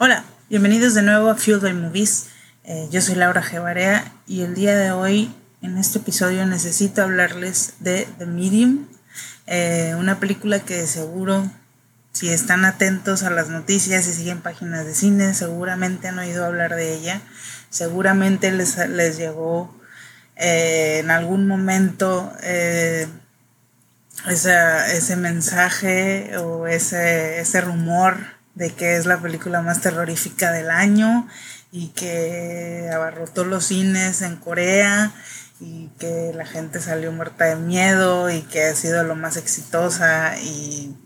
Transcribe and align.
Hola, 0.00 0.22
bienvenidos 0.48 0.94
de 0.94 1.02
nuevo 1.02 1.28
a 1.28 1.34
Fuel 1.34 1.58
by 1.58 1.74
Movies. 1.74 2.26
Eh, 2.62 2.86
yo 2.92 3.00
soy 3.00 3.16
Laura 3.16 3.42
Gebarea 3.42 4.12
y 4.28 4.42
el 4.42 4.54
día 4.54 4.76
de 4.76 4.92
hoy, 4.92 5.34
en 5.60 5.76
este 5.76 5.98
episodio, 5.98 6.46
necesito 6.46 7.02
hablarles 7.02 7.72
de 7.80 8.06
The 8.16 8.26
Medium, 8.26 8.86
eh, 9.48 9.96
una 9.98 10.20
película 10.20 10.60
que 10.60 10.86
seguro, 10.86 11.50
si 12.12 12.28
están 12.28 12.64
atentos 12.64 13.24
a 13.24 13.30
las 13.30 13.48
noticias 13.48 14.06
y 14.06 14.12
siguen 14.12 14.40
páginas 14.40 14.86
de 14.86 14.94
cine, 14.94 15.34
seguramente 15.34 16.06
han 16.06 16.20
oído 16.20 16.46
hablar 16.46 16.76
de 16.76 16.94
ella. 16.94 17.20
Seguramente 17.68 18.52
les, 18.52 18.76
les 18.90 19.16
llegó 19.16 19.76
eh, 20.36 21.00
en 21.00 21.10
algún 21.10 21.48
momento 21.48 22.32
ese 24.28 25.16
mensaje 25.16 26.36
o 26.36 26.68
ese, 26.68 27.40
ese 27.40 27.60
rumor 27.62 28.37
de 28.58 28.70
que 28.72 28.96
es 28.96 29.06
la 29.06 29.20
película 29.20 29.62
más 29.62 29.80
terrorífica 29.80 30.50
del 30.50 30.70
año 30.70 31.28
y 31.70 31.88
que 31.90 32.90
abarrotó 32.92 33.44
los 33.44 33.66
cines 33.66 34.20
en 34.20 34.34
Corea 34.34 35.12
y 35.60 35.90
que 36.00 36.32
la 36.34 36.44
gente 36.44 36.80
salió 36.80 37.12
muerta 37.12 37.44
de 37.44 37.54
miedo 37.54 38.28
y 38.30 38.42
que 38.42 38.64
ha 38.64 38.74
sido 38.74 39.04
lo 39.04 39.14
más 39.14 39.36
exitosa. 39.36 40.36
Y 40.40 40.96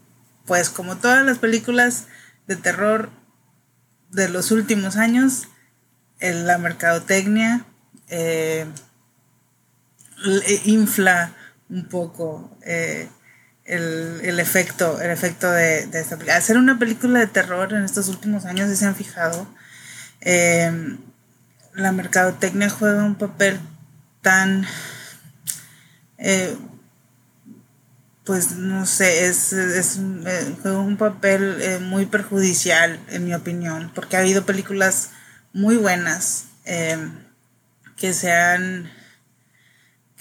pues 0.46 0.70
como 0.70 0.96
todas 0.96 1.26
las 1.26 1.38
películas 1.38 2.06
de 2.46 2.56
terror 2.56 3.10
de 4.10 4.30
los 4.30 4.50
últimos 4.50 4.96
años, 4.96 5.48
la 6.20 6.56
mercadotecnia 6.56 7.66
eh, 8.08 8.64
infla 10.64 11.34
un 11.68 11.86
poco 11.88 12.56
eh, 12.64 13.10
el, 13.64 14.40
efecto, 14.40 15.00
el 15.00 15.10
efecto 15.10 15.50
de, 15.50 15.86
de, 15.86 16.00
esta 16.00 16.16
película. 16.16 16.36
Hacer 16.36 16.56
una 16.56 16.78
película 16.78 17.20
de 17.20 17.26
terror 17.26 17.72
en 17.72 17.84
estos 17.84 18.08
últimos 18.08 18.44
años, 18.44 18.68
si 18.70 18.76
se 18.76 18.86
han 18.86 18.96
fijado, 18.96 19.46
em, 20.20 20.98
la 21.74 21.92
mercadotecnia 21.92 22.68
juega 22.68 23.04
un 23.04 23.14
papel 23.14 23.60
tan, 24.20 24.66
eh, 26.18 26.56
pues 28.24 28.52
no 28.52 28.86
sé, 28.86 29.26
es, 29.26 29.52
es, 29.52 29.98
eh, 29.98 30.56
juega 30.62 30.78
un 30.78 30.96
papel 30.96 31.60
eh, 31.60 31.78
muy 31.78 32.06
perjudicial, 32.06 33.00
en 33.08 33.24
mi 33.24 33.34
opinión, 33.34 33.90
porque 33.94 34.16
ha 34.16 34.20
habido 34.20 34.44
películas 34.44 35.10
muy 35.52 35.76
buenas 35.76 36.44
em, 36.64 37.12
que 37.96 38.12
se 38.12 38.32
han 38.32 38.90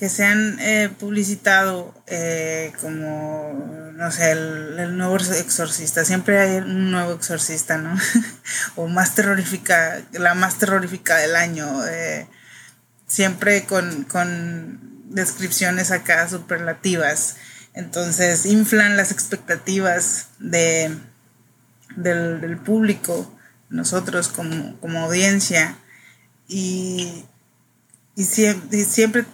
que 0.01 0.09
se 0.09 0.25
han 0.25 0.59
eh, 0.59 0.89
publicitado 0.99 1.93
eh, 2.07 2.73
como, 2.81 3.91
no 3.93 4.11
sé, 4.11 4.31
el, 4.31 4.97
nuevo 4.97 5.17
exorcista. 5.17 6.03
Siempre 6.05 6.39
hay 6.39 6.57
un 6.57 6.89
nuevo 6.89 7.13
exorcista, 7.13 7.77
¿no? 7.77 7.95
o 8.77 8.87
más 8.87 9.13
terrorífica, 9.13 10.01
la 10.13 10.33
más 10.33 10.57
terrorífica 10.57 11.17
del 11.17 11.35
año. 11.35 11.85
Eh, 11.85 12.27
siempre 13.05 13.65
con, 13.65 14.05
con, 14.05 14.79
descripciones 15.13 15.91
acá 15.91 16.27
superlativas. 16.27 17.35
Entonces 17.75 18.47
inflan 18.47 18.97
las 18.97 19.11
expectativas 19.11 20.29
de, 20.39 20.97
del, 21.95 22.57
público, 22.57 23.31
nosotros 23.69 24.29
como, 24.29 24.79
como 24.79 25.01
audiencia. 25.01 25.77
Y, 26.47 27.23
y 28.15 28.23
siempre 28.23 29.25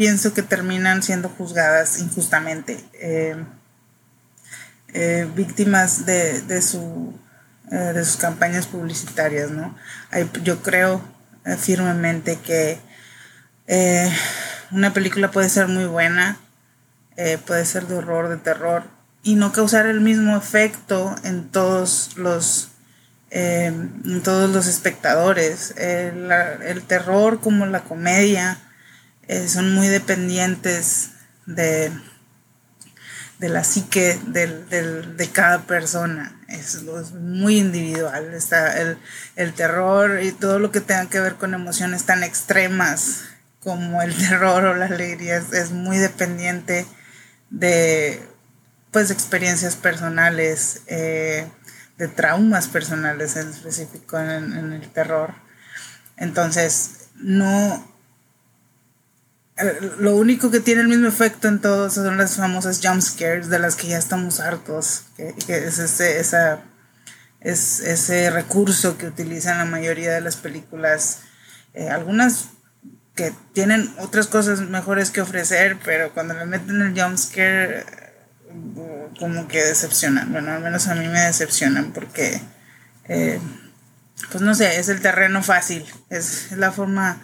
pienso 0.00 0.32
que 0.32 0.42
terminan 0.42 1.02
siendo 1.02 1.28
juzgadas 1.28 1.98
injustamente, 1.98 2.82
eh, 2.94 3.36
eh, 4.94 5.28
víctimas 5.36 6.06
de, 6.06 6.40
de, 6.40 6.62
su, 6.62 7.12
eh, 7.70 7.76
de 7.76 8.02
sus 8.06 8.16
campañas 8.16 8.66
publicitarias, 8.66 9.50
¿no? 9.50 9.76
yo 10.42 10.62
creo 10.62 11.02
firmemente 11.58 12.38
que 12.38 12.80
una 14.70 14.94
película 14.94 15.30
puede 15.32 15.50
ser 15.50 15.68
muy 15.68 15.84
buena, 15.84 16.38
puede 17.44 17.66
ser 17.66 17.86
de 17.86 17.96
horror, 17.96 18.30
de 18.30 18.38
terror, 18.38 18.84
y 19.22 19.34
no 19.34 19.52
causar 19.52 19.84
el 19.84 20.00
mismo 20.00 20.34
efecto 20.34 21.14
en 21.24 21.50
todos 21.50 22.16
los 22.16 22.70
en 23.28 24.22
todos 24.22 24.48
los 24.48 24.66
espectadores. 24.66 25.74
el 25.76 26.82
terror 26.86 27.40
como 27.40 27.66
la 27.66 27.82
comedia 27.82 28.56
eh, 29.30 29.48
son 29.48 29.72
muy 29.76 29.86
dependientes 29.86 31.10
de, 31.46 31.92
de 33.38 33.48
la 33.48 33.62
psique 33.62 34.18
de 34.26 35.30
cada 35.32 35.68
persona. 35.68 36.36
Es, 36.48 36.82
muy 37.12 37.58
individual. 37.58 38.34
Está 38.34 38.76
el, 39.36 39.52
terror 39.54 40.20
y 40.20 40.32
todo 40.32 40.58
lo 40.58 40.72
que 40.72 40.80
tenga 40.80 41.08
que 41.08 41.20
ver 41.20 41.36
con 41.36 41.54
emociones 41.54 42.06
tan 42.06 42.24
extremas 42.24 43.20
como 43.60 44.02
el 44.02 44.16
terror 44.28 44.64
o 44.64 44.74
la 44.74 44.86
alegría 44.86 45.36
es, 45.36 45.70
muy 45.70 45.98
dependiente 45.98 46.84
de 47.50 48.20
pues 48.90 49.12
experiencias 49.12 49.76
personales, 49.76 50.82
eh, 50.88 51.46
de 51.98 52.08
traumas 52.08 52.66
personales 52.66 53.36
en 53.36 53.48
específico 53.48 54.18
en 54.18 54.72
el 54.72 54.90
terror. 54.90 55.34
Entonces, 56.16 57.10
no, 57.14 57.89
lo 59.98 60.16
único 60.16 60.50
que 60.50 60.60
tiene 60.60 60.82
el 60.82 60.88
mismo 60.88 61.08
efecto 61.08 61.48
en 61.48 61.60
todos 61.60 61.94
son 61.94 62.16
las 62.16 62.36
famosas 62.36 62.80
jump 62.82 63.00
scares 63.00 63.48
de 63.48 63.58
las 63.58 63.76
que 63.76 63.88
ya 63.88 63.98
estamos 63.98 64.40
hartos, 64.40 65.04
que, 65.16 65.34
es 65.48 65.78
ese, 65.78 66.20
es 67.40 67.80
ese 67.80 68.30
recurso 68.30 68.98
que 68.98 69.06
utilizan 69.06 69.58
la 69.58 69.64
mayoría 69.64 70.12
de 70.12 70.20
las 70.20 70.36
películas. 70.36 71.20
Eh, 71.74 71.88
algunas 71.88 72.46
que 73.14 73.32
tienen 73.52 73.92
otras 73.98 74.26
cosas 74.26 74.60
mejores 74.60 75.10
que 75.10 75.20
ofrecer, 75.20 75.78
pero 75.84 76.12
cuando 76.12 76.34
le 76.34 76.46
meten 76.46 76.80
el 76.80 77.00
jump 77.00 77.16
scare, 77.18 77.84
como 79.18 79.48
que 79.48 79.64
decepcionan. 79.64 80.32
Bueno, 80.32 80.52
al 80.52 80.62
menos 80.62 80.88
a 80.88 80.94
mí 80.94 81.06
me 81.06 81.20
decepcionan 81.20 81.92
porque, 81.92 82.40
eh, 83.08 83.40
pues 84.30 84.42
no 84.42 84.54
sé, 84.54 84.78
es 84.78 84.88
el 84.88 85.00
terreno 85.00 85.42
fácil, 85.42 85.84
es 86.08 86.52
la 86.52 86.72
forma 86.72 87.20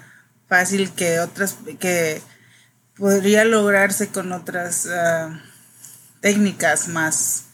fácil 0.48 0.92
que 0.92 1.20
otras, 1.20 1.56
que 1.78 2.22
podría 2.96 3.44
lograrse 3.44 4.08
con 4.08 4.32
otras 4.32 4.86
ah, 4.86 5.40
técnicas 6.20 6.88
más, 6.88 7.46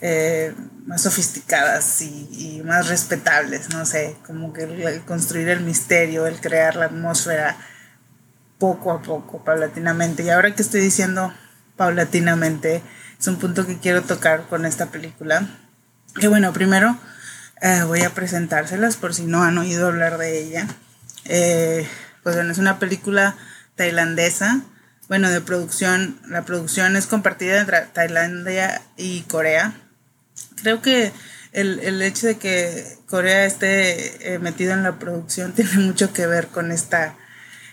eh, 0.00 0.54
más 0.86 1.02
sofisticadas 1.02 2.02
y, 2.02 2.62
más 2.64 2.88
respetables, 2.88 3.70
no 3.70 3.86
sé, 3.86 4.16
como 4.26 4.52
que 4.52 4.64
el, 4.64 5.02
construir 5.04 5.48
el 5.48 5.60
misterio, 5.60 6.26
el 6.26 6.40
crear 6.40 6.76
la 6.76 6.86
atmósfera 6.86 7.56
poco 8.58 8.92
a 8.92 9.00
poco, 9.00 9.42
paulatinamente. 9.44 10.24
Y 10.24 10.30
ahora 10.30 10.54
que 10.54 10.62
estoy 10.62 10.80
diciendo 10.80 11.32
paulatinamente, 11.76 12.82
es 13.18 13.26
un 13.26 13.36
punto 13.36 13.66
que 13.66 13.78
quiero 13.78 14.02
tocar 14.02 14.46
con 14.48 14.66
esta 14.66 14.86
película. 14.86 15.48
Que 16.20 16.28
bueno, 16.28 16.52
primero 16.52 16.98
eh, 17.62 17.82
voy 17.86 18.02
a 18.02 18.10
presentárselas 18.10 18.96
por 18.96 19.14
si 19.14 19.24
no 19.24 19.44
han 19.44 19.56
oído 19.58 19.86
hablar 19.86 20.18
de 20.18 20.40
ella. 20.40 20.66
Eh, 21.24 21.88
pues 22.22 22.36
es 22.36 22.58
una 22.58 22.78
película 22.78 23.36
tailandesa, 23.76 24.62
bueno, 25.08 25.30
de 25.30 25.40
producción, 25.40 26.20
la 26.28 26.44
producción 26.44 26.94
es 26.94 27.06
compartida 27.06 27.60
entre 27.60 27.80
Tailandia 27.80 28.82
y 28.98 29.22
Corea. 29.22 29.72
Creo 30.62 30.82
que 30.82 31.12
el, 31.52 32.02
hecho 32.02 32.26
de 32.26 32.36
que 32.36 32.84
Corea 33.06 33.46
esté 33.46 34.34
eh, 34.34 34.38
metido 34.38 34.74
en 34.74 34.82
la 34.82 34.98
producción 34.98 35.52
tiene 35.54 35.78
mucho 35.78 36.12
que 36.12 36.26
ver 36.26 36.48
con 36.48 36.72
esta, 36.72 37.16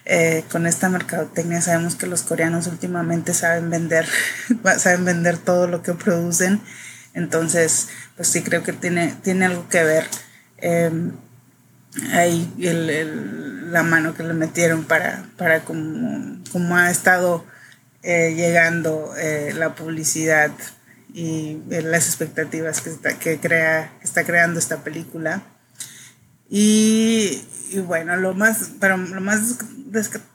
eh, 0.05 0.45
con 0.49 0.65
esta 0.65 0.87
mercadotecnia. 0.87 1.61
Sabemos 1.61 1.95
que 1.95 2.07
los 2.07 2.23
coreanos 2.23 2.67
últimamente 2.67 3.33
saben 3.33 3.69
vender, 3.69 4.07
saben 4.77 5.03
vender 5.03 5.37
todo 5.37 5.67
lo 5.67 5.81
que 5.81 5.93
producen. 5.93 6.61
Entonces, 7.13 7.89
pues 8.15 8.29
sí 8.29 8.43
creo 8.43 8.63
que 8.63 8.71
tiene, 8.71 9.13
tiene 9.23 9.45
algo 9.45 9.67
que 9.67 9.83
ver. 9.83 10.07
Em, 10.57 11.11
ahí 12.13 12.53
el, 12.59 13.54
la 13.65 13.83
mano 13.83 14.13
que 14.13 14.23
le 14.23 14.33
metieron 14.33 14.83
para, 14.83 15.25
para 15.37 15.61
como, 15.63 16.75
ha 16.75 16.91
estado 16.91 17.45
eh, 18.03 18.33
llegando 18.35 19.13
eh, 19.17 19.53
la 19.55 19.75
publicidad 19.75 20.51
y 21.13 21.61
eh, 21.71 21.81
las 21.81 22.07
expectativas 22.07 22.81
que 22.81 22.89
está, 22.89 23.17
que 23.17 23.39
crea, 23.39 23.91
está 24.03 24.25
creando 24.25 24.59
esta 24.59 24.83
película. 24.83 25.43
Y, 26.49 27.41
bueno, 27.87 28.15
lo 28.17 28.33
más, 28.33 28.71
pero 28.79 28.97
lo 28.97 29.21
más 29.21 29.57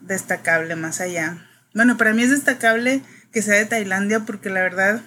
destacable 0.01 0.75
más 0.75 0.99
allá. 0.99 1.37
Bueno, 1.73 1.97
para 1.97 2.13
mí 2.13 2.23
es 2.23 2.31
destacable 2.31 3.01
que 3.31 3.41
sea 3.41 3.55
de 3.55 3.65
Tailandia 3.65 4.21
porque 4.21 4.49
la 4.49 4.61
verdad 4.61 5.01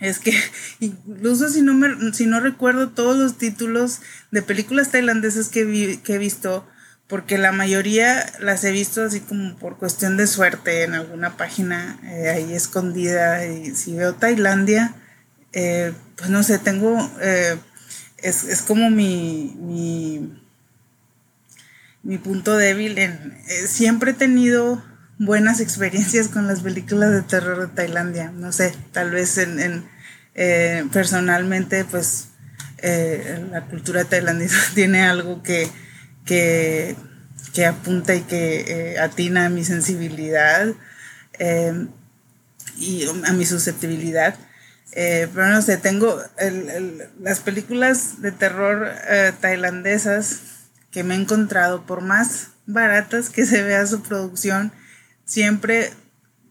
es 0.00 0.18
que 0.18 0.32
incluso 0.80 1.48
si 1.48 1.62
no, 1.62 1.74
me, 1.74 2.12
si 2.12 2.26
no 2.26 2.40
recuerdo 2.40 2.90
todos 2.90 3.16
los 3.16 3.38
títulos 3.38 4.00
de 4.30 4.42
películas 4.42 4.90
tailandesas 4.90 5.48
que, 5.48 6.00
que 6.02 6.14
he 6.14 6.18
visto, 6.18 6.66
porque 7.08 7.38
la 7.38 7.52
mayoría 7.52 8.26
las 8.40 8.64
he 8.64 8.72
visto 8.72 9.04
así 9.04 9.20
como 9.20 9.56
por 9.56 9.78
cuestión 9.78 10.16
de 10.16 10.26
suerte 10.26 10.82
en 10.82 10.94
alguna 10.94 11.36
página 11.36 12.00
eh, 12.04 12.30
ahí 12.30 12.52
escondida. 12.52 13.46
Y 13.46 13.76
si 13.76 13.94
veo 13.94 14.14
Tailandia, 14.14 14.94
eh, 15.52 15.92
pues 16.16 16.30
no 16.30 16.42
sé, 16.42 16.58
tengo 16.58 16.98
eh, 17.20 17.56
es, 18.18 18.62
como 18.66 18.90
mi, 18.90 19.54
mi, 22.02 22.18
punto 22.18 22.56
débil. 22.56 22.98
En, 22.98 23.38
siempre 23.68 24.10
he 24.10 24.14
tenido 24.14 24.84
buenas 25.18 25.60
experiencias 25.60 26.26
con 26.28 26.48
las 26.48 26.60
películas 26.60 27.12
de 27.12 27.22
terror 27.22 27.68
de 27.68 27.74
Tailandia. 27.74 28.32
No 28.32 28.50
sé, 28.50 28.74
tal 28.90 29.12
vez 29.12 29.38
en, 29.38 29.84
personalmente, 30.90 31.84
pues 31.84 32.30
la 32.82 33.64
cultura 33.66 34.04
tailandesa 34.04 34.58
tiene 34.74 35.04
algo 35.04 35.44
que, 35.44 35.70
que, 36.26 36.96
apunta 37.66 38.14
y 38.14 38.20
que 38.20 38.96
atina 39.00 39.46
a 39.46 39.48
mi 39.48 39.64
sensibilidad 39.64 40.74
y 42.76 43.06
a 43.24 43.32
mi 43.32 43.46
susceptibilidad. 43.46 44.36
Eh, 44.92 45.28
pero 45.34 45.48
no 45.48 45.60
sé, 45.62 45.76
tengo 45.76 46.18
las 47.20 47.40
películas 47.40 48.22
de 48.22 48.32
terror 48.32 48.90
eh, 49.08 49.32
tailandesas 49.40 50.40
que 50.90 51.04
me 51.04 51.14
he 51.14 51.18
encontrado, 51.18 51.84
por 51.84 52.00
más 52.00 52.48
baratas 52.66 53.28
que 53.28 53.44
se 53.44 53.62
vea 53.62 53.86
su 53.86 54.02
producción, 54.02 54.72
siempre 55.24 55.90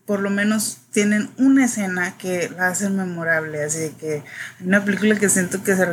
por 0.05 0.19
lo 0.19 0.29
menos 0.29 0.77
tienen 0.91 1.31
una 1.37 1.65
escena 1.65 2.15
que 2.19 2.49
la 2.55 2.67
hacen 2.67 2.95
memorable. 2.95 3.63
Así 3.63 3.95
que 3.99 4.23
una 4.63 4.85
película 4.85 5.15
que 5.15 5.29
siento 5.29 5.63
que, 5.63 5.75
se 5.75 5.87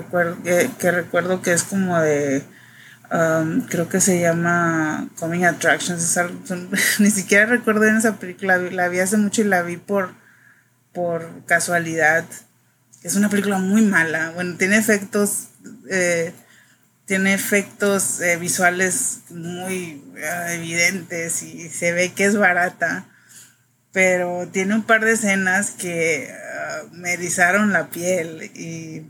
que, 0.79 0.91
recuerdo 0.91 1.41
que 1.41 1.55
es 1.55 1.63
como 1.63 1.99
de, 1.99 2.43
creo 3.69 3.89
que 3.89 4.01
se 4.01 4.21
llama 4.21 5.09
Coming 5.19 5.45
Attractions. 5.45 6.19
ni 6.99 7.11
siquiera 7.11 7.47
recuerdo 7.47 7.85
en 7.87 7.97
esa 7.97 8.17
película, 8.17 8.57
la 8.57 8.89
vi 8.89 9.01
hace 9.01 9.17
mucho 9.17 9.43
y 9.43 9.45
la 9.45 9.63
vi 9.63 9.77
por 9.77 10.23
por 10.93 11.45
casualidad. 11.47 12.25
Es 13.03 13.17
una 13.17 13.29
película 13.29 13.59
muy 13.59 13.83
mala. 13.83 14.31
Bueno, 14.31 14.57
tiene 14.57 14.77
efectos, 14.77 15.49
eh, 15.91 16.33
tiene 17.07 17.35
efectos 17.35 18.21
eh, 18.21 18.37
visuales 18.37 19.21
muy 19.31 20.03
ah, 20.25 20.53
evidentes 20.53 21.43
y 21.43 21.69
se 21.69 21.93
ve 21.93 22.13
que 22.13 22.25
es 22.25 22.37
barata. 22.37 23.07
Pero 23.93 24.49
tiene 24.51 24.75
un 24.75 24.85
par 24.85 25.05
de 25.05 25.13
escenas 25.13 25.73
que 25.73 26.31
ah, 26.33 26.83
me 26.93 27.15
erizaron 27.15 27.73
la 27.73 27.89
piel 27.89 28.51
y, 28.55 29.07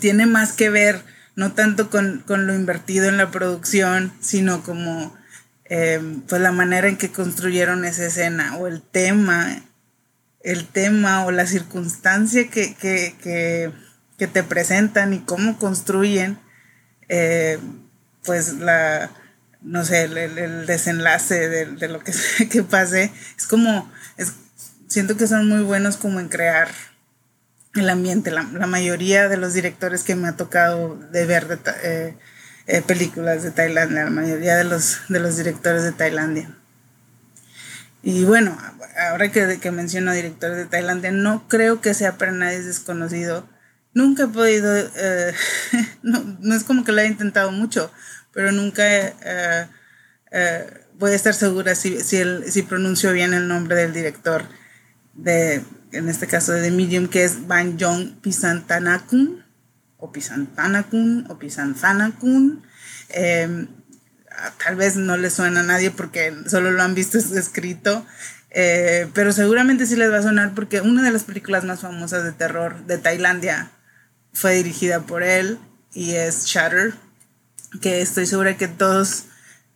tiene 0.00 0.26
más 0.26 0.52
que 0.52 0.68
ver, 0.68 1.00
no 1.36 1.52
tanto 1.52 1.90
con, 1.90 2.24
lo 2.26 2.54
invertido 2.54 3.08
en 3.08 3.16
la 3.16 3.30
producción, 3.30 4.12
sino 4.20 4.62
como 4.62 5.16
eh, 5.66 6.00
pues 6.28 6.42
la 6.42 6.50
manera 6.50 6.88
en 6.88 6.96
que 6.96 7.12
construyeron 7.12 7.84
esa 7.84 8.06
escena 8.06 8.56
o 8.56 8.66
el 8.66 8.82
tema 8.82 9.62
el 10.46 10.64
tema 10.64 11.26
o 11.26 11.32
la 11.32 11.44
circunstancia 11.44 12.48
que, 12.48 13.72
te 14.16 14.42
presentan 14.44 15.12
y 15.12 15.18
cómo 15.18 15.58
construyen, 15.58 16.38
eh, 17.08 17.58
pues 18.24 18.54
la, 18.54 19.10
no 19.60 19.84
sé, 19.84 20.04
el, 20.04 20.66
desenlace 20.66 21.48
de, 21.48 21.88
lo 21.88 21.98
que, 21.98 22.12
que 22.50 22.62
pase, 22.62 23.10
es 23.36 23.46
como, 23.48 23.90
es, 24.16 24.34
siento 24.86 25.16
que 25.16 25.26
son 25.26 25.48
muy 25.48 25.62
buenos 25.62 25.96
como 25.96 26.20
en 26.20 26.28
crear 26.28 26.68
el 27.76 27.88
ambiente. 27.88 28.30
La, 28.30 28.42
mayoría 28.42 29.28
de 29.28 29.36
los 29.36 29.54
directores 29.54 30.02
que 30.02 30.14
me 30.14 30.28
ha 30.28 30.36
tocado 30.36 30.96
de 30.96 31.26
ver 31.26 31.58
eh, 31.82 32.16
eh, 32.66 32.82
películas 32.82 33.42
de 33.42 33.50
Tailandia, 33.50 34.04
la 34.04 34.10
mayoría 34.10 34.56
de 34.56 34.64
los, 34.64 34.98
de 35.08 35.20
los 35.20 35.36
directores 35.36 35.82
de 35.82 35.92
Tailandia. 35.92 36.50
Y 38.02 38.24
bueno, 38.24 38.56
ahora 39.10 39.30
que, 39.32 39.58
que 39.58 39.70
menciono 39.70 40.12
directores 40.12 40.56
de 40.56 40.66
Tailandia, 40.66 41.10
no 41.10 41.48
creo 41.48 41.80
que 41.80 41.94
sea 41.94 42.18
para 42.18 42.32
nadie 42.32 42.62
desconocido. 42.62 43.48
Nunca 43.94 44.24
he 44.24 44.28
podido, 44.28 44.76
eh, 44.76 45.34
no, 46.02 46.54
es 46.54 46.64
como 46.64 46.84
que 46.84 46.92
lo 46.92 47.00
haya 47.00 47.10
intentado 47.10 47.50
mucho, 47.50 47.90
pero 48.32 48.52
nunca 48.52 48.84
voy 50.98 51.12
a 51.12 51.14
estar 51.14 51.34
segura 51.34 51.74
si, 51.74 52.00
si, 52.00 52.22
si 52.50 52.62
pronuncio 52.62 53.12
bien 53.12 53.34
el 53.34 53.48
nombre 53.48 53.76
del 53.76 53.92
director 53.92 54.44
de, 55.14 55.62
en 55.92 56.08
este 56.08 56.26
caso 56.26 56.52
de 56.52 56.62
The 56.62 56.70
Medium, 56.70 57.08
que 57.08 57.24
es 57.24 57.46
Ban 57.46 57.78
Jong 57.78 58.20
Pisantanakun, 58.20 59.44
o 59.96 60.12
Pisantanakun, 60.12 61.26
o 61.28 61.38
Pisantanakun. 61.38 62.62
Eh, 63.10 63.66
tal 64.62 64.76
vez 64.76 64.96
no 64.96 65.16
le 65.16 65.30
suena 65.30 65.60
a 65.60 65.64
nadie 65.64 65.90
porque 65.90 66.34
solo 66.46 66.70
lo 66.70 66.82
han 66.82 66.94
visto 66.94 67.18
escrito, 67.18 68.06
eh, 68.50 69.08
pero 69.14 69.32
seguramente 69.32 69.86
sí 69.86 69.96
les 69.96 70.10
va 70.10 70.18
a 70.18 70.22
sonar 70.22 70.54
porque 70.54 70.80
una 70.80 71.02
de 71.02 71.10
las 71.10 71.24
películas 71.24 71.64
más 71.64 71.80
famosas 71.80 72.24
de 72.24 72.32
terror 72.32 72.86
de 72.86 72.98
Tailandia 72.98 73.70
fue 74.32 74.54
dirigida 74.54 75.00
por 75.00 75.22
él 75.22 75.58
y 75.92 76.14
es 76.14 76.44
Shutter, 76.44 76.94
que 77.80 78.00
estoy 78.02 78.26
segura 78.26 78.56
que 78.56 78.68
todos, 78.68 79.24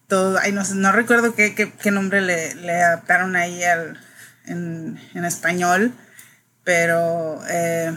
todos 0.07 0.39
ay, 0.43 0.53
no, 0.53 0.63
no 0.75 0.93
recuerdo 0.93 1.35
qué, 1.35 1.55
qué, 1.55 1.91
nombre 1.91 2.21
le, 2.21 2.55
le, 2.55 2.83
adaptaron 2.83 3.37
ahí 3.37 3.63
al, 3.65 3.99
en, 4.51 5.25
español, 5.25 5.93
pero 6.65 7.41
eh, 7.49 7.97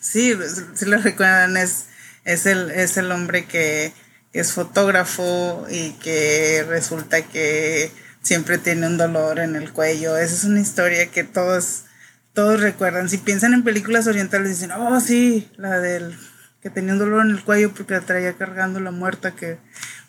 sí, 0.00 0.34
si 0.74 0.84
lo 0.86 0.98
recuerdan, 0.98 1.56
es, 1.56 1.86
es, 2.24 2.46
el, 2.46 2.70
es 2.70 2.96
el 2.96 3.10
hombre 3.12 3.44
que 3.44 3.92
es 4.32 4.52
fotógrafo 4.52 5.66
y 5.70 5.92
que 5.94 6.64
resulta 6.68 7.22
que 7.22 7.90
siempre 8.22 8.58
tiene 8.58 8.86
un 8.86 8.96
dolor 8.96 9.38
en 9.38 9.56
el 9.56 9.72
cuello. 9.72 10.16
Esa 10.16 10.34
es 10.34 10.44
una 10.44 10.60
historia 10.60 11.10
que 11.10 11.24
todos, 11.24 11.84
todos 12.32 12.60
recuerdan. 12.60 13.08
Si 13.08 13.18
piensan 13.18 13.54
en 13.54 13.64
películas 13.64 14.06
orientales, 14.06 14.50
dicen, 14.50 14.72
oh, 14.72 15.00
sí, 15.00 15.50
la 15.56 15.80
del 15.80 16.16
que 16.62 16.70
tenía 16.70 16.92
un 16.92 16.98
dolor 16.98 17.24
en 17.24 17.32
el 17.32 17.42
cuello 17.42 17.72
porque 17.72 17.94
la 17.94 18.00
traía 18.02 18.34
cargando 18.34 18.80
la 18.80 18.90
muerta. 18.90 19.32
Que, 19.32 19.58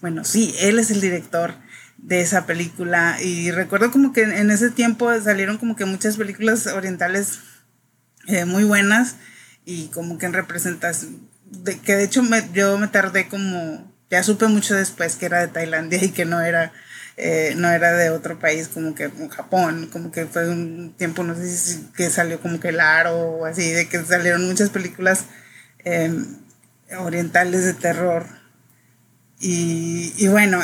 bueno, 0.02 0.24
sí, 0.24 0.54
él 0.60 0.80
es 0.80 0.92
el 0.92 1.02
director 1.02 1.56
de 2.02 2.22
esa 2.22 2.46
película. 2.46 3.18
Y 3.22 3.52
recuerdo 3.52 3.92
como 3.92 4.14
que 4.14 4.24
en 4.24 4.52
ese 4.52 4.70
tiempo 4.72 5.10
salieron 5.22 5.58
como 5.58 5.76
que 5.76 5.86
muchas 5.86 6.18
películas 6.18 6.68
orientales 6.68 7.40
eh, 8.28 8.46
muy 8.46 8.64
buenas 8.64 9.16
y 9.66 9.88
como 9.88 10.18
que 10.18 10.26
en 10.26 10.34
representación, 10.34 11.30
de, 11.46 11.80
que 11.80 11.96
de 11.96 12.04
hecho 12.04 12.24
me, 12.24 12.44
yo 12.54 12.78
me 12.78 12.88
tardé 12.88 13.28
como 13.28 13.92
ya 14.12 14.24
supe 14.24 14.48
mucho 14.48 14.76
después 14.76 15.16
que 15.16 15.26
era 15.26 15.40
de 15.40 15.48
Tailandia 15.48 16.04
y 16.04 16.10
que 16.10 16.26
no 16.26 16.42
era, 16.42 16.74
eh, 17.16 17.54
no 17.56 17.70
era 17.70 17.94
de 17.94 18.10
otro 18.10 18.38
país 18.40 18.68
como 18.68 18.94
que 18.94 19.10
Japón, 19.30 19.90
como 19.92 20.12
que 20.12 20.26
fue 20.26 20.50
un 20.50 20.94
tiempo, 20.98 21.24
no 21.24 21.34
sé 21.34 21.48
si 21.50 21.84
que 21.96 22.10
salió 22.10 22.42
como 22.42 22.60
que 22.60 22.70
el 22.70 22.82
aro 22.82 23.18
o 23.18 23.46
así, 23.46 23.72
de 23.72 23.88
que 23.88 24.04
salieron 24.04 24.46
muchas 24.46 24.70
películas 24.70 25.26
em, 25.80 26.40
orientales 27.00 27.64
de 27.64 27.74
terror. 27.74 28.41
Y, 29.44 30.28
bueno, 30.28 30.60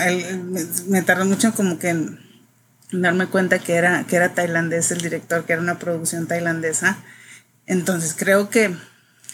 me, 0.88 1.02
tardó 1.02 1.26
mucho 1.26 1.54
como 1.54 1.80
que 1.80 1.90
en 1.90 2.20
darme 2.92 3.26
cuenta 3.26 3.58
que 3.58 3.74
era, 3.74 4.06
que 4.06 4.16
era 4.16 4.36
tailandés 4.36 4.92
el 4.92 5.02
director, 5.02 5.46
que 5.46 5.54
era 5.54 5.62
una 5.62 5.80
producción 5.80 6.28
tailandesa. 6.28 6.98
Entonces 7.66 8.16
creo 8.16 8.50
que 8.50 8.66
en, 8.66 8.80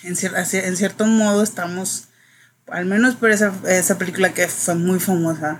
en 0.04 0.78
cierto 0.78 1.06
modo 1.06 1.44
estamos 1.44 2.08
al 2.68 2.86
menos 2.86 3.16
por 3.16 3.32
esa, 3.32 3.54
esa 3.68 3.98
película 3.98 4.34
que 4.34 4.48
fue 4.48 4.76
muy 4.76 5.00
famosa. 5.00 5.60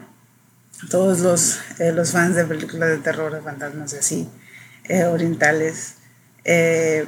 Todos 0.90 1.20
los, 1.20 1.60
eh, 1.80 1.92
los 1.92 2.12
fans 2.12 2.36
de 2.36 2.46
películas 2.46 2.90
de 2.90 2.98
terror, 2.98 3.34
de 3.34 3.42
fantasmas 3.42 3.94
y 3.94 3.98
así, 3.98 4.30
eh, 4.86 5.06
orientales, 5.06 5.96
eh, 6.44 7.06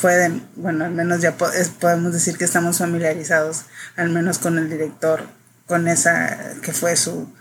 pueden, 0.00 0.46
bueno, 0.56 0.84
al 0.84 0.92
menos 0.92 1.20
ya 1.20 1.36
podemos 1.36 2.12
decir 2.12 2.36
que 2.38 2.44
estamos 2.44 2.78
familiarizados, 2.78 3.64
al 3.96 4.10
menos 4.10 4.38
con 4.38 4.58
el 4.58 4.68
director, 4.70 5.22
con 5.66 5.88
esa 5.88 6.54
que 6.62 6.72
fue 6.72 6.96
su, 6.96 7.32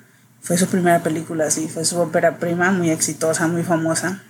fue 0.41 0.57
su 0.57 0.67
primera 0.67 1.03
película, 1.03 1.49
sí, 1.51 1.69
fue 1.71 1.85
su 1.85 1.99
ópera 1.99 2.39
prima, 2.39 2.71
muy 2.71 2.89
exitosa, 2.89 3.47
muy 3.47 3.63
famosa. 3.63 4.21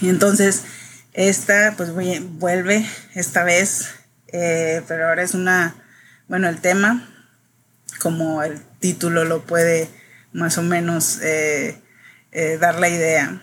Y 0.00 0.08
entonces, 0.08 0.62
esta, 1.12 1.74
pues 1.76 1.92
vuelve 1.92 2.86
esta 3.14 3.44
vez 3.44 3.94
eh, 4.36 4.82
pero 4.88 5.08
ahora 5.08 5.22
es 5.22 5.34
una, 5.34 5.76
bueno, 6.26 6.48
el 6.48 6.60
tema, 6.60 7.08
como 8.00 8.42
el 8.42 8.60
título 8.80 9.24
lo 9.24 9.42
puede 9.46 9.88
más 10.32 10.58
o 10.58 10.62
menos 10.62 11.20
eh, 11.22 11.80
eh, 12.32 12.58
dar 12.60 12.80
la 12.80 12.88
idea, 12.88 13.40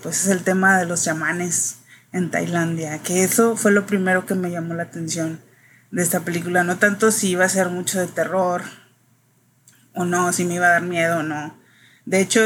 pues 0.00 0.20
es 0.22 0.28
el 0.28 0.44
tema 0.44 0.78
de 0.78 0.86
los 0.86 1.02
chamanes 1.02 1.75
en 2.16 2.30
Tailandia, 2.30 2.98
que 3.02 3.22
eso 3.22 3.56
fue 3.56 3.72
lo 3.72 3.86
primero 3.86 4.26
que 4.26 4.34
me 4.34 4.50
llamó 4.50 4.74
la 4.74 4.84
atención 4.84 5.40
de 5.90 6.02
esta 6.02 6.20
película, 6.20 6.64
no 6.64 6.78
tanto 6.78 7.10
si 7.10 7.30
iba 7.30 7.44
a 7.44 7.48
ser 7.48 7.68
mucho 7.68 8.00
de 8.00 8.06
terror 8.06 8.62
o 9.94 10.04
no, 10.04 10.32
si 10.32 10.44
me 10.44 10.54
iba 10.54 10.66
a 10.66 10.70
dar 10.70 10.82
miedo 10.82 11.18
o 11.18 11.22
no. 11.22 11.58
De 12.04 12.20
hecho, 12.20 12.40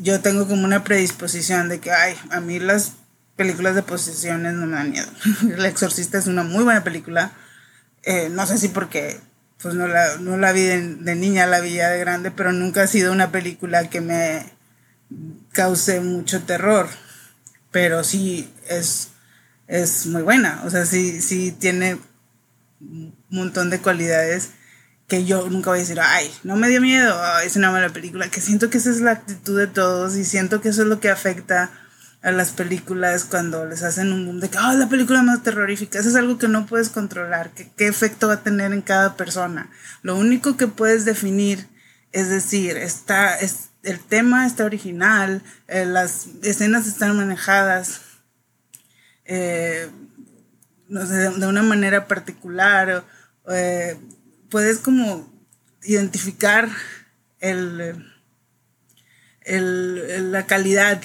yo 0.00 0.20
tengo 0.20 0.46
como 0.48 0.64
una 0.64 0.84
predisposición 0.84 1.68
de 1.68 1.80
que, 1.80 1.92
ay, 1.92 2.16
a 2.30 2.40
mí 2.40 2.58
las 2.58 2.94
películas 3.36 3.74
de 3.74 3.82
posesiones 3.82 4.54
no 4.54 4.66
me 4.66 4.76
dan 4.76 4.90
miedo. 4.90 5.08
El 5.56 5.64
Exorcista 5.64 6.18
es 6.18 6.26
una 6.26 6.42
muy 6.42 6.64
buena 6.64 6.84
película. 6.84 7.32
Eh, 8.02 8.28
no 8.30 8.46
sé 8.46 8.58
si 8.58 8.68
porque 8.68 9.20
pues 9.62 9.74
no 9.74 9.86
la, 9.86 10.16
no 10.18 10.36
la 10.36 10.52
vi 10.52 10.62
de, 10.62 11.14
niña, 11.14 11.46
la 11.46 11.60
vi 11.60 11.74
ya 11.74 11.88
de 11.88 11.98
grande, 11.98 12.30
pero 12.30 12.52
nunca 12.52 12.82
ha 12.82 12.86
sido 12.86 13.12
una 13.12 13.30
película 13.30 13.88
que 13.88 14.00
me 14.00 14.52
cause 15.52 16.00
mucho 16.00 16.42
terror. 16.42 16.88
Pero 17.70 18.04
sí 18.04 18.52
es, 18.68 19.08
es 19.66 20.06
muy 20.06 20.22
buena. 20.22 20.62
O 20.64 20.70
sea, 20.70 20.86
sí, 20.86 21.20
sí 21.20 21.52
tiene 21.52 21.98
un 22.80 23.14
montón 23.30 23.70
de 23.70 23.80
cualidades 23.80 24.50
que 25.08 25.24
yo 25.24 25.48
nunca 25.48 25.70
voy 25.70 25.78
a 25.78 25.82
decir, 25.82 26.00
ay, 26.00 26.32
no 26.44 26.56
me 26.56 26.68
dio 26.68 26.80
miedo, 26.80 27.14
es 27.40 27.56
una 27.56 27.70
mala 27.70 27.90
película, 27.90 28.30
que 28.30 28.40
siento 28.40 28.70
que 28.70 28.78
esa 28.78 28.90
es 28.90 29.00
la 29.00 29.12
actitud 29.12 29.58
de 29.58 29.66
todos 29.66 30.16
y 30.16 30.24
siento 30.24 30.60
que 30.60 30.70
eso 30.70 30.82
es 30.82 30.88
lo 30.88 30.98
que 30.98 31.10
afecta 31.10 31.70
a 32.22 32.32
las 32.32 32.52
películas 32.52 33.24
cuando 33.24 33.66
les 33.66 33.82
hacen 33.82 34.10
un 34.10 34.24
boom 34.24 34.40
de 34.40 34.48
que, 34.48 34.56
oh, 34.56 34.72
la 34.72 34.88
película 34.88 35.22
más 35.22 35.42
terrorífica, 35.42 35.98
eso 35.98 36.08
es 36.08 36.16
algo 36.16 36.38
que 36.38 36.48
no 36.48 36.64
puedes 36.64 36.88
controlar, 36.88 37.50
que, 37.50 37.70
qué 37.76 37.86
efecto 37.86 38.28
va 38.28 38.34
a 38.34 38.42
tener 38.42 38.72
en 38.72 38.80
cada 38.80 39.14
persona. 39.14 39.70
Lo 40.00 40.16
único 40.16 40.56
que 40.56 40.66
puedes 40.66 41.04
definir 41.04 41.68
es 42.12 42.30
decir, 42.30 42.78
está, 42.78 43.38
es, 43.38 43.68
el 43.82 44.00
tema 44.00 44.46
está 44.46 44.64
original, 44.64 45.42
eh, 45.68 45.84
las 45.84 46.28
escenas 46.42 46.86
están 46.86 47.14
manejadas 47.16 48.00
eh, 49.24 49.88
de, 50.88 51.46
una 51.46 51.62
manera 51.62 52.06
particular, 52.06 53.04
eh, 53.50 53.96
puedes 54.50 54.78
como 54.78 55.32
identificar 55.82 56.68
el, 57.40 58.12
el, 59.42 60.32
la 60.32 60.46
calidad 60.46 61.00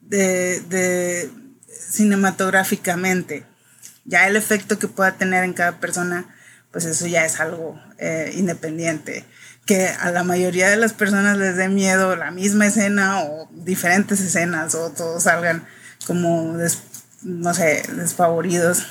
de, 0.00 1.30
cinematográficamente. 1.68 3.44
Ya 4.04 4.26
el 4.26 4.36
efecto 4.36 4.78
que 4.78 4.88
pueda 4.88 5.16
tener 5.16 5.44
en 5.44 5.54
cada 5.54 5.80
persona, 5.80 6.34
pues 6.70 6.84
eso 6.84 7.06
ya 7.06 7.24
es 7.24 7.40
algo 7.40 7.80
independiente 8.34 9.24
que 9.66 9.88
a 9.88 10.10
la 10.10 10.24
mayoría 10.24 10.68
de 10.68 10.76
las 10.76 10.92
personas 10.92 11.38
les 11.38 11.56
dé 11.56 11.68
miedo 11.68 12.16
la 12.16 12.30
misma 12.30 12.66
escena 12.66 13.22
o 13.22 13.48
diferentes 13.52 14.20
escenas 14.20 14.74
o 14.74 14.90
todos 14.90 15.22
salgan 15.22 15.66
como, 16.06 16.58
no 17.24 17.54
sé, 17.54 17.82
desfavoridos. 17.96 18.86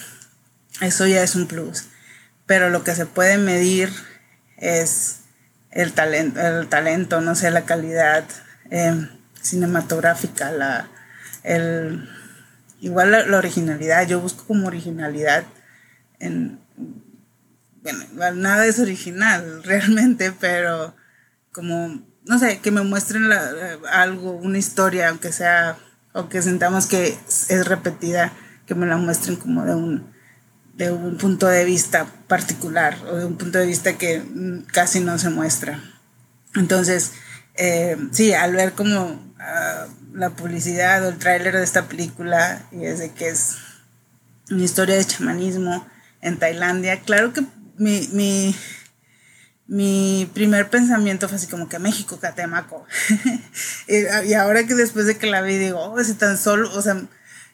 Eso 0.82 1.08
ya 1.08 1.24
es 1.24 1.36
un 1.36 1.48
plus. 1.48 1.86
Pero 2.46 2.70
lo 2.70 2.84
que 2.84 2.96
se 2.96 3.06
puede 3.06 3.38
medir 3.38 3.90
es 4.58 5.20
el 5.72 5.94
talento, 5.94 6.40
el 6.40 6.68
talento 6.68 7.22
no 7.22 7.36
sé, 7.36 7.50
la 7.52 7.66
calidad 7.66 8.26
em, 8.70 9.10
cinematográfica, 9.42 10.52
la, 10.52 10.88
el, 11.44 12.10
igual 12.82 13.12
la 13.12 13.38
originalidad. 13.38 14.08
Yo 14.08 14.20
busco 14.20 14.46
como 14.46 14.68
originalidad 14.68 15.46
en, 16.20 16.60
bueno, 17.82 18.32
nada 18.36 18.66
es 18.66 18.80
original 18.80 19.64
realmente, 19.66 20.32
pero 20.32 20.96
como, 21.52 22.02
no 22.26 22.40
sé, 22.40 22.60
que 22.60 22.72
me 22.72 22.82
muestren 22.82 23.30
algo, 23.92 24.32
una 24.32 24.58
historia, 24.58 25.10
aunque 25.10 25.32
sea, 25.32 25.78
o 26.14 26.30
que 26.30 26.42
sentamos 26.42 26.86
que 26.86 27.18
es 27.28 27.68
repetida, 27.68 28.32
que 28.66 28.76
me 28.76 28.86
la 28.86 28.98
muestren 28.98 29.36
como 29.36 29.66
de 29.66 29.76
un, 29.76 30.14
de 30.76 30.92
un 30.92 31.18
punto 31.18 31.48
de 31.48 31.66
vista 31.66 32.06
particular 32.28 32.98
o 33.12 33.16
de 33.16 33.26
un 33.26 33.38
punto 33.38 33.58
de 33.58 33.66
vista 33.66 33.98
que 33.98 34.24
casi 34.72 35.00
no 35.00 35.18
se 35.18 35.30
muestra. 35.30 35.80
Entonces, 36.56 37.12
eh, 37.56 37.98
sí, 38.12 38.34
al 38.34 38.54
ver 38.54 38.74
como 38.74 39.34
ah, 39.40 39.88
la 40.14 40.30
publicidad 40.32 41.06
o 41.06 41.10
el 41.10 41.18
tráiler 41.18 41.56
de 41.56 41.64
esta 41.64 41.88
película 41.88 42.64
y 42.72 42.86
es 42.86 43.00
de 43.00 43.12
que 43.12 43.30
es 43.30 43.58
una 44.50 44.64
historia 44.64 44.96
de 44.96 45.06
chamanismo 45.06 45.86
en 46.22 46.38
Tailandia, 46.38 47.02
claro 47.02 47.34
que 47.34 47.44
mi, 47.78 48.08
mi, 48.14 48.56
mi 49.68 50.30
primer 50.34 50.70
pensamiento 50.70 51.30
fue 51.30 51.38
así 51.38 51.48
como 51.48 51.70
que 51.70 51.80
México, 51.80 52.20
Catemaco. 52.20 52.86
y 53.88 54.34
ahora 54.34 54.66
que 54.66 54.76
después 54.76 55.06
de 55.06 55.18
que 55.18 55.28
la 55.28 55.42
vi 55.42 55.58
digo, 55.58 55.80
oh, 55.80 56.04
si 56.04 56.14
tan 56.14 56.38
solo, 56.38 56.70
o 56.74 56.82
sea, 56.82 57.02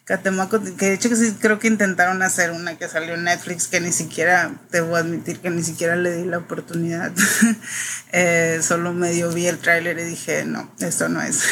Catemaco, 0.09 0.59
que 0.75 0.87
de 0.87 0.93
hecho 0.93 1.15
sí 1.15 1.37
creo 1.39 1.59
que 1.59 1.67
intentaron 1.67 2.23
hacer 2.23 2.49
una 2.49 2.79
que 2.79 2.87
salió 2.87 3.13
en 3.13 3.25
Netflix 3.25 3.67
que 3.67 3.79
ni 3.79 3.91
siquiera, 3.91 4.51
debo 4.71 4.95
admitir 4.95 5.39
que 5.39 5.51
ni 5.51 5.61
siquiera 5.61 5.95
le 5.95 6.11
di 6.11 6.25
la 6.25 6.39
oportunidad. 6.39 7.11
eh, 8.11 8.59
solo 8.63 8.91
medio 8.91 9.31
vi 9.31 9.45
el 9.45 9.59
tráiler 9.59 9.99
y 9.99 10.03
dije, 10.05 10.45
no, 10.45 10.73
esto 10.79 11.09
no 11.09 11.21
es. 11.21 11.43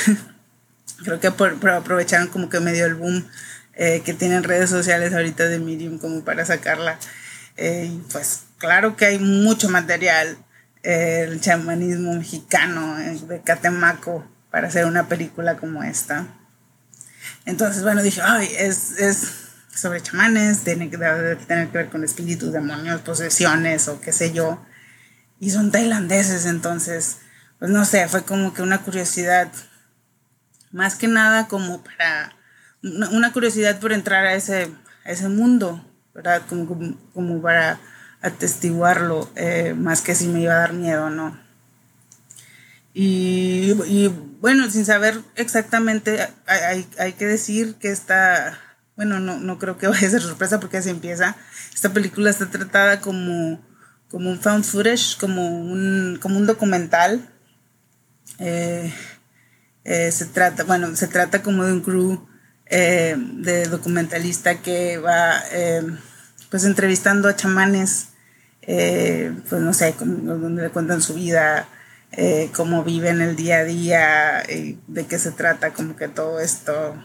creo 1.04 1.20
que 1.20 1.30
por, 1.30 1.70
aprovecharon 1.70 2.30
como 2.30 2.50
que 2.50 2.60
medio 2.60 2.88
el 2.88 2.96
boom 2.96 3.28
eh, 3.74 4.02
que 4.04 4.16
tienen 4.16 4.44
redes 4.44 4.72
sociales 4.72 5.14
ahorita 5.14 5.48
de 5.48 5.60
Medium 5.60 6.00
como 6.00 6.24
para 6.24 6.44
sacarla. 6.44 6.98
Eh, 7.58 7.96
pues 8.12 8.46
claro 8.58 8.96
que 8.96 9.06
hay 9.06 9.20
mucho 9.20 9.70
material, 9.70 10.36
el 10.88 11.42
chamanismo 11.42 12.14
mexicano 12.14 12.98
eh, 12.98 13.20
de 13.28 13.42
Catemaco 13.42 14.26
para 14.50 14.70
hacer 14.70 14.86
una 14.86 15.10
película 15.10 15.58
como 15.58 15.84
esta. 15.84 16.28
Entonces, 17.46 17.84
bueno, 17.84 18.02
dije, 18.02 18.22
ay, 18.24 18.50
es, 18.58 18.92
es 18.98 19.50
sobre 19.76 20.02
chamanes, 20.02 20.64
tiene 20.64 20.90
que 20.90 20.98
tener 20.98 21.68
que 21.68 21.78
ver 21.78 21.90
con 21.90 22.06
espíritus, 22.06 22.54
demonios, 22.54 23.02
posesiones 23.02 23.90
o 23.90 24.00
qué 24.00 24.14
sé 24.14 24.32
yo. 24.32 24.66
Y 25.42 25.50
son 25.50 25.72
tailandeses, 25.72 26.46
entonces, 26.46 27.18
pues 27.60 27.70
no 27.70 27.84
sé, 27.84 28.08
fue 28.08 28.24
como 28.24 28.54
que 28.54 28.62
una 28.62 28.82
curiosidad, 28.82 29.52
más 30.72 30.96
que 30.96 31.10
nada 31.10 31.50
como 31.50 31.84
para, 31.84 32.34
una, 32.82 33.34
curiosidad 33.34 33.78
por 33.82 33.92
entrar 33.92 34.26
a 34.26 34.36
ese, 34.36 34.72
ese 35.04 35.28
mundo, 35.28 35.86
¿verdad? 36.14 36.44
Como, 36.48 36.98
como 37.14 37.42
para 37.42 37.78
atestiguarlo, 38.28 39.30
eh, 39.36 39.74
más 39.78 40.02
que 40.02 40.16
si 40.16 40.28
me 40.28 40.42
iba 40.42 40.54
a 40.54 40.60
dar 40.60 40.74
miedo 40.74 41.10
no. 41.10 41.38
Y, 42.94 43.74
y 43.86 44.08
bueno, 44.42 44.70
sin 44.72 44.86
saber 44.86 45.22
exactamente, 45.36 46.20
hay, 46.48 46.88
hay, 46.98 47.14
que 47.14 47.26
decir 47.26 47.76
que 47.76 47.92
esta, 47.92 48.60
bueno, 48.96 49.20
no, 49.20 49.38
no 49.40 49.60
creo 49.60 49.78
que 49.78 49.88
vaya 49.88 50.08
a 50.08 50.12
ser 50.12 50.22
sorpresa 50.22 50.60
porque 50.60 50.78
así 50.78 50.90
empieza. 50.90 51.36
Esta 51.74 51.94
película 51.94 52.30
está 52.30 52.50
tratada 52.50 53.02
como, 53.02 53.64
como 54.10 54.32
un 54.32 54.40
found 54.40 54.64
footage, 54.64 55.18
como 55.20 55.48
un, 55.48 56.18
como 56.22 56.38
un 56.38 56.48
documental. 56.48 57.30
Eh, 58.40 58.94
eh, 59.84 60.12
se 60.12 60.26
trata, 60.26 60.64
bueno, 60.64 60.96
se 60.96 61.08
trata 61.08 61.44
como 61.44 61.66
de 61.66 61.74
un 61.74 61.82
crew 61.82 62.28
de 62.70 63.66
documentalista 63.70 64.62
que 64.62 64.98
va 64.98 65.42
pues 66.50 66.64
entrevistando 66.64 67.28
a 67.28 67.36
chamanes, 67.36 68.10
eh, 68.68 69.34
pues 69.50 69.62
no 69.62 69.74
sé, 69.74 69.96
donde 69.98 70.64
le 70.64 70.70
cuentan 70.70 71.02
su 71.02 71.14
vida, 71.14 71.68
eh, 72.12 72.52
cómo 72.54 72.84
viven 72.84 73.22
el 73.22 73.38
día 73.38 73.60
a 73.60 73.64
día, 73.64 74.44
de 74.88 75.06
qué 75.08 75.18
se 75.18 75.32
trata, 75.32 75.72
como 75.72 75.96
que 75.96 76.10
todo 76.10 76.42
esto, 76.42 77.02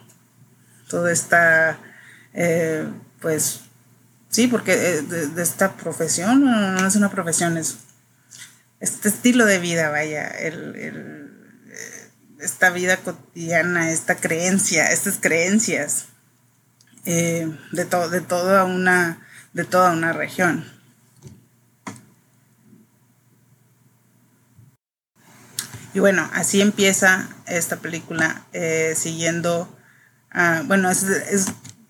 todo 0.89 1.09
esta, 1.09 1.79
eh, 2.35 2.87
pues 3.21 3.61
sí, 4.29 4.49
porque 4.49 4.77
de, 4.77 5.43
esta 5.43 5.77
profesión, 5.77 6.45
no, 6.45 6.87
es 6.87 6.97
una 6.97 7.11
profesión, 7.11 7.57
es 7.57 7.77
este 8.81 9.09
estilo 9.09 9.47
de 9.47 9.61
vida, 9.61 9.89
vaya, 9.91 10.27
el, 10.27 11.31
esta 12.41 12.71
vida 12.71 12.97
cotidiana, 12.97 13.93
esta 13.93 14.17
creencia, 14.17 14.91
estas 14.91 15.19
creencias 15.21 16.07
de, 17.05 17.57
de 17.71 18.21
toda 18.21 18.65
una 18.65 19.21
de 19.53 19.65
toda 19.65 19.93
una 19.93 20.13
región. 20.13 20.82
Y 25.95 26.01
bueno, 26.01 26.29
así 26.33 26.61
empieza 26.61 27.29
esta 27.47 27.77
película, 27.77 28.47
eh, 28.53 28.95
siguiendo, 28.97 29.69
bueno, 30.65 30.91
es, 30.91 31.05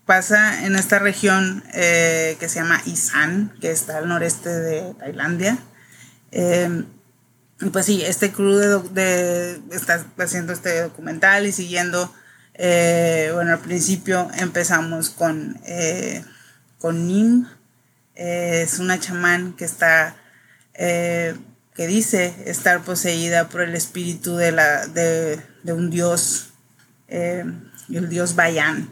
pasa 0.05 0.65
en 0.65 0.75
esta 0.75 0.99
región 0.99 1.63
eh, 1.73 2.35
que 2.39 2.49
se 2.49 2.59
llama 2.59 2.81
Isan, 2.85 3.53
que 3.61 3.71
está 3.71 3.97
al 3.97 4.09
noreste 4.09 4.49
de 4.49 4.93
Tailandia. 4.95 5.57
Eh, 6.31 6.83
pues 7.71 7.85
sí, 7.85 8.03
este 8.03 8.31
crew 8.31 8.83
de, 8.91 9.61
está 9.71 10.05
haciendo 10.17 10.51
este 10.51 10.81
documental 10.81 11.45
y 11.45 11.51
siguiendo, 11.53 12.13
bueno, 12.57 13.53
al 13.53 13.59
principio 13.59 14.29
empezamos 14.37 15.09
con 15.09 15.59
con 16.83 17.07
Nim. 17.07 17.47
Eh, 18.13 18.63
es 18.63 18.79
una 18.79 18.99
chamán 18.99 19.53
que 19.53 19.63
está, 19.63 20.17
eh, 20.73 21.33
que 21.75 21.87
dice 21.87 22.35
estar 22.45 22.83
poseída 22.83 23.49
por 23.49 23.61
el 23.61 23.75
espíritu 23.75 24.35
de, 24.35 24.51
la, 24.51 24.85
de, 24.87 25.39
un 25.73 25.89
dios, 25.89 26.49
eh, 27.07 27.45
el 27.89 28.09
dios 28.09 28.35
Bayan, 28.35 28.89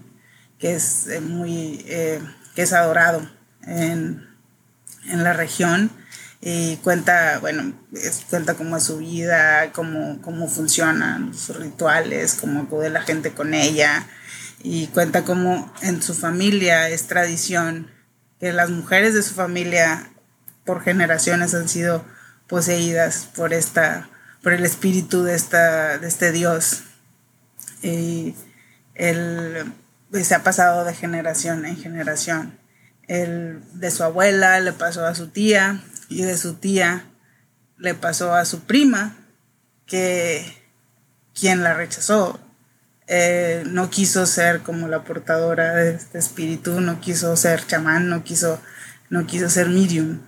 que 0.58 0.76
es 0.76 1.08
muy, 1.22 1.86
que 2.56 2.62
es 2.62 2.74
adorado 2.74 3.28
en, 3.64 4.28
la 5.06 5.34
región. 5.34 5.92
Y 6.44 6.78
cuenta, 6.78 7.38
bueno, 7.40 7.72
cuenta 8.32 8.56
cómo 8.56 8.78
es 8.78 8.84
su 8.84 8.98
vida, 8.98 9.72
cómo, 9.74 10.20
cómo 10.24 10.48
funcionan 10.48 11.36
sus 11.36 11.56
rituales, 11.58 12.34
cómo 12.34 12.62
acude 12.62 12.90
la 12.90 13.04
gente 13.04 13.32
con 13.32 13.54
ella, 13.54 14.08
y 14.64 14.88
cuenta 14.88 15.24
cómo 15.24 15.72
en 15.82 16.02
su 16.02 16.14
familia 16.14 16.90
es 16.90 17.08
tradición 17.08 17.92
que 18.40 18.52
las 18.52 18.72
mujeres 18.72 19.14
de 19.14 19.22
su 19.22 19.36
familia 19.36 20.12
por 20.66 20.82
generaciones 20.82 21.54
han 21.54 21.70
sido 21.70 22.04
poseídas 22.52 23.28
por 23.36 23.54
esta 23.54 24.08
por 24.44 24.54
el 24.54 24.64
espíritu 24.64 25.24
de 25.24 25.34
esta 25.34 25.98
de 25.98 26.08
este 26.08 26.32
dios 26.32 26.84
y 27.82 28.36
él 28.94 29.74
pues, 30.12 30.28
se 30.28 30.36
ha 30.36 30.44
pasado 30.44 30.86
de 30.86 30.94
generación 30.94 31.66
en 31.66 31.78
generación 31.78 32.62
el, 33.08 33.62
de 33.74 33.92
su 33.92 34.04
abuela 34.04 34.60
le 34.60 34.72
pasó 34.72 35.06
a 35.06 35.16
su 35.16 35.28
tía 35.28 35.82
y 36.08 36.22
de 36.22 36.38
su 36.38 36.54
tía 36.54 37.06
le 37.78 37.96
pasó 37.96 38.34
a 38.34 38.46
su 38.46 38.62
prima, 38.62 39.16
que 39.86 40.46
quien 41.38 41.64
la 41.64 41.74
rechazó. 41.74 42.40
Eh, 43.08 43.64
no 43.66 43.90
quiso 43.90 44.26
ser 44.26 44.62
como 44.62 44.88
la 44.88 45.04
portadora 45.04 45.76
de 45.76 45.96
este 45.96 46.20
espíritu, 46.20 46.80
no 46.80 47.02
quiso 47.02 47.36
ser 47.36 47.66
chamán, 47.68 48.08
no 48.08 48.24
quiso, 48.24 48.62
no 49.10 49.26
quiso 49.26 49.50
ser 49.50 49.68
medium. 49.68 50.20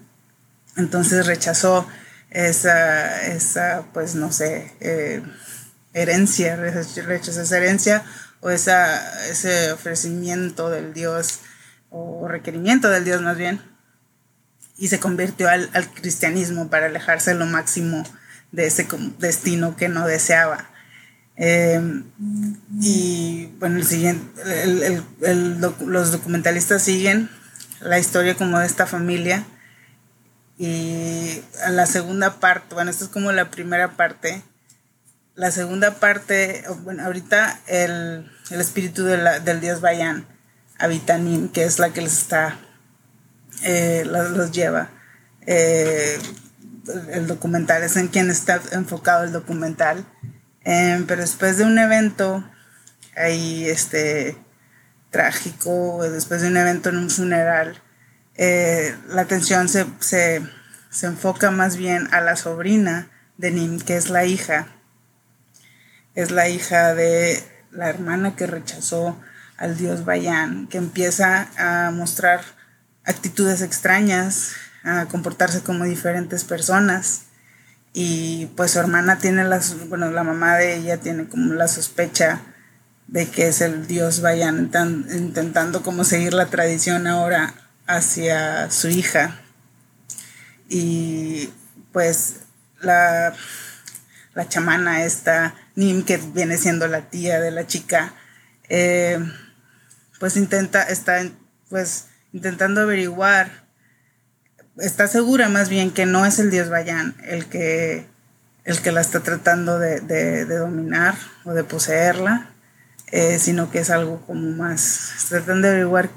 Entonces 0.76 1.26
rechazó 1.26 1.88
esa, 2.34 3.28
esa 3.28 3.86
pues 3.94 4.16
no 4.16 4.32
sé, 4.32 4.74
eh, 4.80 5.22
herencia, 5.94 6.56
rechazó 6.56 7.42
esa 7.42 7.58
herencia 7.58 8.04
o 8.42 8.50
esa, 8.50 9.30
ese 9.30 9.72
ofrecimiento 9.72 10.70
del 10.70 10.94
Dios 10.94 11.40
o 11.90 12.28
requerimiento 12.28 12.90
del 12.90 13.06
Dios 13.06 13.22
más 13.22 13.38
bien 13.38 13.62
y 14.78 14.88
se 14.88 15.00
convirtió 15.00 15.48
al, 15.48 15.70
cristianismo 15.94 16.70
para 16.70 16.88
alejarse 16.88 17.36
lo 17.36 17.46
máximo 17.46 18.04
de 18.52 18.66
ese 18.66 18.88
destino 19.20 19.76
que 19.76 19.88
no 19.88 20.08
deseaba. 20.08 20.70
Em, 21.36 22.04
y 22.82 23.48
bueno, 23.60 23.78
el 23.78 23.86
siguiente, 23.86 24.42
los 25.86 26.12
documentalistas 26.12 26.82
siguen 26.82 27.30
la 27.80 28.00
historia 28.00 28.36
como 28.36 28.60
de 28.60 28.66
esta 28.66 28.88
familia 28.88 29.46
y 30.58 31.42
a 31.66 31.70
la 31.70 31.86
segunda 31.86 32.40
parte, 32.40 32.76
bueno, 32.76 32.92
esta 32.92 33.06
es 33.06 33.10
como 33.10 33.32
la 33.32 33.50
primera 33.50 33.92
parte, 33.92 34.44
la 35.36 35.52
segunda 35.52 35.96
parte, 35.96 36.64
bueno, 36.84 37.06
ahorita 37.06 37.60
el, 37.68 38.30
espíritu 38.52 39.04
del 39.04 39.62
dios 39.62 39.82
Bayan 39.82 40.28
habita 40.78 41.20
que 41.54 41.64
es 41.64 41.80
la 41.80 41.92
que 41.92 42.02
les 42.02 42.18
está 42.18 42.60
eh, 43.64 44.04
los, 44.06 44.52
lleva. 44.52 44.90
Eh, 45.46 46.20
el 47.12 47.28
documental 47.28 47.84
es 47.84 47.96
en 47.96 48.10
quien 48.10 48.30
está 48.30 48.62
enfocado 48.72 49.24
el 49.24 49.32
documental. 49.32 50.06
Em, 50.66 51.06
pero 51.06 51.22
después 51.22 51.58
de 51.58 51.66
un 51.66 51.78
evento 51.78 52.44
ahí 53.16 53.66
este 53.68 54.38
trágico, 55.10 56.04
después 56.10 56.42
de 56.42 56.48
un 56.48 56.58
evento 56.58 56.90
en 56.90 56.98
un 56.98 57.10
funeral, 57.10 57.82
eh, 58.36 58.96
la 59.10 59.22
atención 59.22 59.70
se, 59.70 59.86
se, 60.00 60.42
se, 60.90 61.06
enfoca 61.06 61.52
más 61.52 61.78
bien 61.78 62.08
a 62.12 62.22
la 62.22 62.36
sobrina 62.36 63.10
de 63.38 63.52
Nim, 63.52 63.80
que 63.80 63.96
es 63.96 64.10
la 64.10 64.26
hija. 64.26 64.68
Es 66.16 66.32
la 66.32 66.50
hija 66.50 66.94
de 66.94 67.44
la 67.72 67.90
hermana 67.90 68.36
que 68.36 68.48
rechazó 68.48 69.20
al 69.58 69.78
dios 69.78 70.06
Bayan, 70.06 70.68
que 70.68 70.78
empieza 70.78 71.48
a 71.58 71.92
mostrar 71.92 72.42
actitudes 73.04 73.62
extrañas, 73.62 74.54
a 74.84 75.06
comportarse 75.06 75.62
como 75.62 75.86
diferentes 75.86 76.44
personas. 76.44 77.24
Y 77.94 78.48
pues 78.58 78.72
su 78.72 78.80
hermana 78.80 79.20
tiene 79.20 79.44
las, 79.44 79.88
bueno, 79.90 80.10
la 80.12 80.24
mamá 80.24 80.58
de 80.58 80.76
ella 80.76 80.98
tiene 80.98 81.28
como 81.28 81.54
la 81.54 81.68
sospecha 81.68 82.42
de 83.08 83.30
que 83.30 83.48
es 83.50 83.62
el 83.62 83.86
dios 83.86 84.22
vayan 84.22 84.72
intentando 85.12 85.84
como 85.84 86.04
seguir 86.04 86.34
la 86.34 86.48
tradición 86.48 87.06
ahora 87.06 87.54
hacia 87.88 88.70
su 88.72 88.90
hija. 88.90 89.40
Y 90.70 91.50
pues 91.92 92.42
la, 92.82 93.34
la 94.34 94.50
chamana 94.50 95.04
esta, 95.04 95.56
Nim, 95.76 96.04
que 96.04 96.18
viene 96.18 96.58
siendo 96.58 96.88
la 96.88 97.10
tía 97.10 97.40
de 97.40 97.52
la 97.52 97.68
chica, 97.68 98.14
eh, 98.70 99.20
pues 100.20 100.38
intenta, 100.38 100.84
está 100.84 101.22
pues 101.70 102.08
intentando 102.32 102.82
averiguar, 102.82 103.66
está 104.78 105.08
segura 105.08 105.50
más 105.50 105.70
bien 105.70 105.92
que 105.92 106.06
no 106.06 106.26
es 106.26 106.40
el 106.40 106.50
dios 106.50 106.70
Bayan 106.70 107.16
el 107.24 107.46
que, 107.46 108.08
el 108.64 108.82
que 108.82 108.92
la 108.92 109.02
está 109.02 109.20
tratando 109.20 109.78
de, 109.80 110.46
dominar 110.46 111.16
o 111.46 111.54
de 111.54 111.64
poseerla, 111.64 112.50
eh, 113.12 113.38
sino 113.38 113.70
que 113.70 113.80
es 113.80 113.90
algo 113.90 114.22
como 114.26 114.52
más, 114.52 115.26
tratando 115.30 115.68
de 115.68 115.74
averiguar 115.74 116.10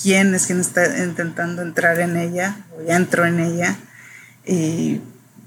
quién 0.00 0.34
es 0.34 0.46
quien 0.46 0.60
está 0.60 0.98
intentando 1.02 1.62
entrar 1.62 2.00
en 2.00 2.16
ella 2.16 2.56
o 2.76 2.82
ya 2.82 2.96
entró 2.96 3.24
en 3.26 3.40
ella 3.40 3.76
y 4.44 5.00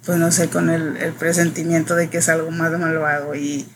pues 0.05 0.17
no 0.17 0.31
sé, 0.31 0.49
con 0.49 0.69
el, 0.69 1.13
presentimiento 1.19 1.95
de 1.95 2.09
que 2.09 2.19
es 2.19 2.29
algo 2.29 2.49
más 2.49 2.71
malvado 2.79 3.35
y 3.35 3.67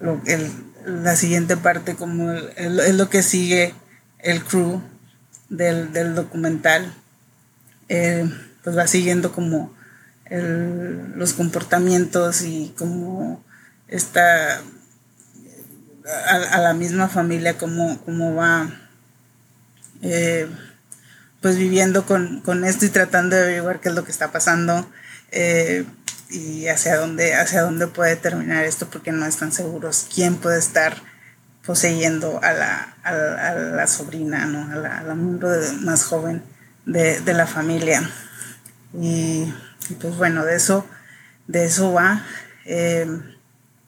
lo, 0.00 0.20
el, 0.26 0.50
la 0.86 1.16
siguiente 1.16 1.56
parte 1.56 1.96
como 1.96 2.30
es 2.32 2.94
lo 2.94 3.10
que 3.10 3.22
sigue 3.22 3.74
el 4.20 4.44
crew 4.44 4.80
del, 5.48 6.14
documental, 6.14 6.92
eh, 7.88 8.28
pues 8.62 8.76
va 8.76 8.86
siguiendo 8.86 9.32
como 9.32 9.72
los 10.30 11.34
comportamientos 11.34 12.42
y 12.42 12.74
como 12.78 13.44
está 13.88 14.60
a, 16.26 16.58
la 16.58 16.74
misma 16.74 17.08
familia, 17.08 17.56
como, 17.58 18.00
como 18.04 18.34
va 18.34 18.70
eh, 20.02 20.48
pues 21.40 21.56
viviendo 21.56 22.06
con, 22.06 22.64
esto 22.64 22.86
y 22.86 22.88
tratando 22.88 23.36
de 23.36 23.42
averiguar 23.42 23.80
qué 23.80 23.90
es 23.90 23.94
lo 23.94 24.04
que 24.04 24.12
está 24.12 24.32
pasando 24.32 24.88
eh, 25.30 25.84
y 26.30 26.68
hacia 26.68 26.96
dónde, 26.96 27.34
hacia 27.34 27.62
dónde 27.62 27.86
puede 27.86 28.16
terminar 28.16 28.64
esto 28.64 28.88
porque 28.88 29.12
no 29.12 29.26
están 29.26 29.52
seguros 29.52 30.06
quién 30.12 30.36
puede 30.36 30.58
estar 30.58 30.96
poseyendo 31.66 32.40
a 32.42 32.52
la, 32.52 32.96
a 33.02 33.54
la, 33.54 33.86
sobrina, 33.86 34.46
¿no? 34.46 34.70
a 34.70 34.76
la, 34.76 35.14
miembro 35.14 35.50
más 35.80 36.04
joven 36.04 36.42
de, 36.84 37.20
la 37.32 37.46
familia. 37.46 38.08
Y, 38.92 39.52
pues 40.00 40.16
bueno, 40.16 40.44
de 40.44 40.56
eso, 40.56 40.86
de 41.46 41.64
eso 41.64 41.92
va. 41.92 42.24
Eh, 42.66 43.06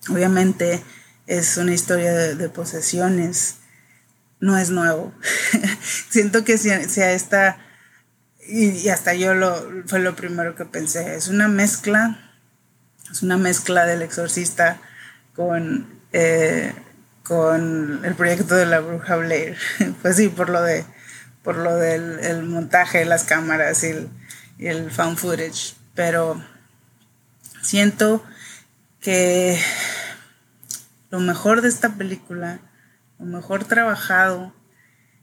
obviamente 0.08 0.82
es 1.26 1.56
una 1.56 1.74
historia 1.74 2.12
de, 2.12 2.48
posesiones, 2.48 3.56
no 4.40 4.58
es 4.58 4.70
nuevo. 4.70 5.12
Siento 6.10 6.44
que 6.44 6.58
si, 6.58 6.70
a 6.70 7.12
esta, 7.12 7.58
y, 8.48 8.88
hasta 8.88 9.14
yo 9.14 9.34
lo, 9.34 9.84
fue 9.86 9.98
lo 9.98 10.16
primero 10.16 10.54
que 10.54 10.64
pensé, 10.64 11.16
es 11.16 11.28
una 11.28 11.48
mezcla, 11.48 12.32
es 13.10 13.22
una 13.22 13.36
mezcla 13.36 13.86
del 13.86 14.02
exorcista 14.02 14.78
con... 15.34 15.94
Eh, 16.12 16.72
con 17.26 18.04
el 18.04 18.14
proyecto 18.14 18.54
de 18.54 18.66
la 18.66 18.80
bruja 18.80 19.16
Blair. 19.16 19.56
Pues 20.02 20.16
sí, 20.16 20.28
por 20.28 20.48
lo 20.48 20.62
de 20.62 20.84
por 21.42 21.56
lo 21.56 21.76
del 21.76 22.18
el 22.20 22.42
montaje 22.42 23.04
las 23.04 23.24
cámaras 23.24 23.84
y 23.84 23.88
el, 23.88 24.08
y 24.58 24.66
el 24.66 24.90
found 24.90 25.16
footage. 25.16 25.74
Pero 25.94 26.42
siento 27.62 28.24
que 29.00 29.60
lo 31.10 31.20
mejor 31.20 31.62
de 31.62 31.68
esta 31.68 31.90
película, 31.90 32.58
lo 33.18 33.26
mejor 33.26 33.64
trabajado, 33.64 34.54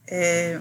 eh, 0.07 0.59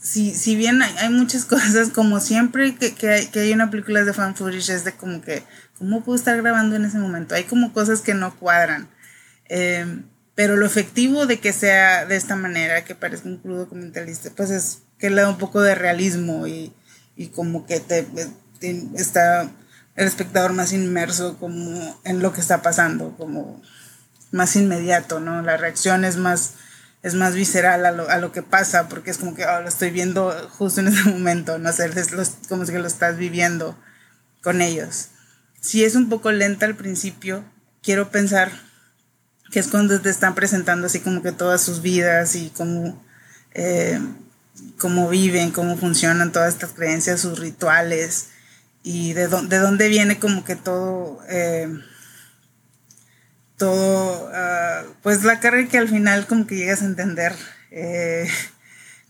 si, 0.00 0.34
si, 0.34 0.56
bien 0.56 0.82
hay, 0.82 1.10
muchas 1.10 1.44
cosas, 1.46 1.90
como 1.90 2.20
siempre 2.20 2.74
que, 2.74 2.94
que, 2.94 3.08
hay, 3.10 3.26
que, 3.26 3.40
hay, 3.40 3.52
una 3.52 3.70
película 3.70 4.04
de 4.04 4.12
fan 4.12 4.34
footage, 4.34 4.70
es 4.70 4.84
de 4.84 4.92
como 4.92 5.20
que, 5.22 5.42
¿cómo 5.78 6.02
puedo 6.02 6.16
estar 6.16 6.36
grabando 6.36 6.76
en 6.76 6.84
ese 6.84 6.98
momento? 6.98 7.34
Hay 7.34 7.44
como 7.44 7.72
cosas 7.72 8.00
que 8.00 8.14
no 8.14 8.36
cuadran. 8.38 8.88
Eh, 9.48 10.02
pero 10.34 10.56
lo 10.56 10.64
efectivo 10.64 11.26
de 11.26 11.40
que 11.40 11.52
sea 11.52 12.06
de 12.06 12.16
esta 12.16 12.36
manera, 12.36 12.84
que 12.84 12.94
parezca 12.94 13.28
un 13.28 13.38
crudo 13.38 13.60
documentalista, 13.60 14.30
pues 14.34 14.50
es 14.50 14.78
que 14.98 15.10
le 15.10 15.22
da 15.22 15.28
un 15.28 15.38
poco 15.38 15.60
de 15.60 15.74
realismo 15.74 16.46
y, 16.46 16.72
y 17.16 17.28
como 17.28 17.66
que 17.66 17.80
te, 17.80 18.06
está 18.94 19.50
el 19.94 20.06
espectador 20.06 20.52
más 20.52 20.72
inmerso 20.72 21.36
como 21.38 22.00
en 22.04 22.20
lo 22.20 22.32
que 22.32 22.40
está 22.40 22.62
pasando, 22.62 23.14
como 23.16 23.60
más 24.32 24.56
inmediato, 24.56 25.20
¿no? 25.20 25.42
La 25.42 25.56
reacción 25.56 26.04
es 26.04 26.16
más, 26.16 26.54
es 27.02 27.14
más 27.14 27.34
visceral 27.34 27.86
a 27.86 27.92
lo, 27.92 28.08
a 28.08 28.18
lo 28.18 28.32
que 28.32 28.42
pasa, 28.42 28.88
porque 28.88 29.10
es 29.10 29.18
como 29.18 29.34
que 29.34 29.44
oh, 29.46 29.60
lo 29.60 29.68
estoy 29.68 29.90
viendo 29.90 30.32
justo 30.50 30.80
en 30.80 30.88
ese 30.88 31.04
momento, 31.08 31.58
no 31.58 31.72
sé, 31.72 31.90
es 31.94 32.10
como 32.48 32.64
si 32.66 32.72
lo 32.72 32.86
estás 32.86 33.16
viviendo 33.16 33.78
con 34.42 34.60
ellos. 34.60 35.08
Si 35.60 35.84
es 35.84 35.94
un 35.94 36.08
poco 36.08 36.32
lenta 36.32 36.66
al 36.66 36.74
principio, 36.74 37.44
quiero 37.82 38.10
pensar 38.10 38.50
que 39.52 39.60
es 39.60 39.68
cuando 39.68 40.00
te 40.00 40.10
están 40.10 40.34
presentando 40.34 40.86
así 40.86 41.00
como 41.00 41.22
que 41.22 41.30
todas 41.30 41.60
sus 41.60 41.82
vidas 41.82 42.34
y 42.34 42.50
cómo, 42.50 43.04
eh, 43.52 44.00
cómo 44.78 45.08
viven, 45.08 45.50
cómo 45.50 45.76
funcionan 45.76 46.32
todas 46.32 46.54
estas 46.54 46.70
creencias, 46.72 47.20
sus 47.20 47.38
rituales 47.38 48.30
y 48.82 49.12
de, 49.12 49.28
de 49.28 49.58
dónde 49.58 49.88
viene 49.88 50.18
como 50.18 50.44
que 50.44 50.56
todo, 50.56 51.20
eh, 51.28 51.68
todo, 53.64 54.30
ah, 54.34 54.82
pues 55.02 55.22
la 55.24 55.40
carga 55.40 55.68
que 55.68 55.78
al 55.78 55.88
final 55.88 56.26
como 56.26 56.46
que 56.46 56.56
llegas 56.56 56.82
a 56.82 56.86
entender. 56.86 57.34
Eh, 57.70 58.28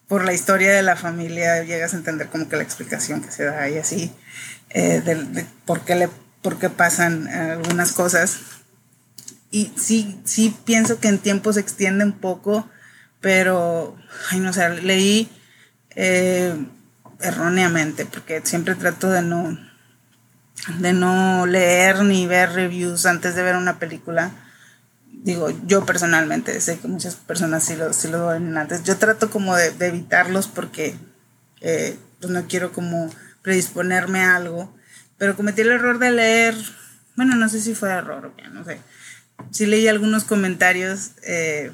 por 0.09 0.25
la 0.25 0.35
historia 0.35 0.73
de 0.73 0.83
la 0.83 0.95
familia 0.95 1.63
llegas 1.65 1.95
a 1.95 1.97
entender 1.97 2.29
como 2.29 2.49
que 2.49 2.57
la 2.57 2.63
explicación 2.63 3.23
que 3.23 3.31
se 3.31 3.45
da 3.45 3.69
y 3.71 3.79
así, 3.79 4.13
de, 4.75 5.47
por, 5.65 5.87
qué 5.87 5.95
le, 5.95 6.11
por 6.43 6.59
qué 6.59 6.69
pasan 6.69 7.29
algunas 7.29 7.93
cosas 7.93 8.41
y 9.53 9.71
sí, 9.77 10.19
sí 10.25 10.57
pienso 10.65 10.99
que 10.99 11.09
en 11.09 11.19
tiempo 11.19 11.53
se 11.53 11.61
extiende 11.61 12.05
un 12.07 12.13
poco, 12.13 12.67
pero, 13.21 13.95
ay, 14.31 14.41
no 14.41 14.51
sé, 14.55 14.81
leí, 14.81 15.29
eh, 15.95 16.57
erróneamente, 17.21 18.07
porque 18.07 18.41
siempre 18.45 18.75
trato 18.75 19.11
de 19.11 19.21
no, 19.21 19.59
de 20.79 20.95
no 20.95 21.45
leer 21.45 22.03
ni 22.03 22.27
ver 22.27 22.53
reviews 22.53 23.05
antes 23.05 23.35
de 23.37 23.43
ver 23.43 23.57
una 23.57 23.79
película. 23.79 24.33
Digo, 25.23 25.51
yo 25.67 25.87
personalmente, 25.87 26.61
sé 26.61 26.81
que 26.81 26.89
muchas 26.89 27.15
personas 27.15 27.63
sí 27.63 27.77
lo, 27.77 27.93
sí 27.93 28.09
lo 28.09 28.27
ven 28.27 28.57
antes. 28.59 28.83
Yo 28.83 28.97
trato 28.97 29.31
como 29.31 29.55
de, 29.55 29.73
evitarlos 29.79 30.49
porque 30.49 30.97
eh, 31.61 31.97
pues 32.21 32.33
no 32.33 32.47
quiero 32.49 32.73
como 32.73 33.09
predisponerme 33.41 34.21
a 34.21 34.35
algo. 34.35 34.75
Pero 35.19 35.37
cometí 35.37 35.61
el 35.61 35.71
error 35.71 36.01
de 36.01 36.11
leer, 36.11 36.57
bueno, 37.15 37.37
no 37.37 37.49
sé 37.49 37.61
si 37.61 37.75
fue 37.77 37.91
error 37.91 38.27
o 38.37 38.49
no 38.51 38.65
sé. 38.65 38.81
Sí 39.53 39.67
leí 39.67 39.87
algunos 39.87 40.25
comentarios 40.25 41.13
eh, 41.23 41.71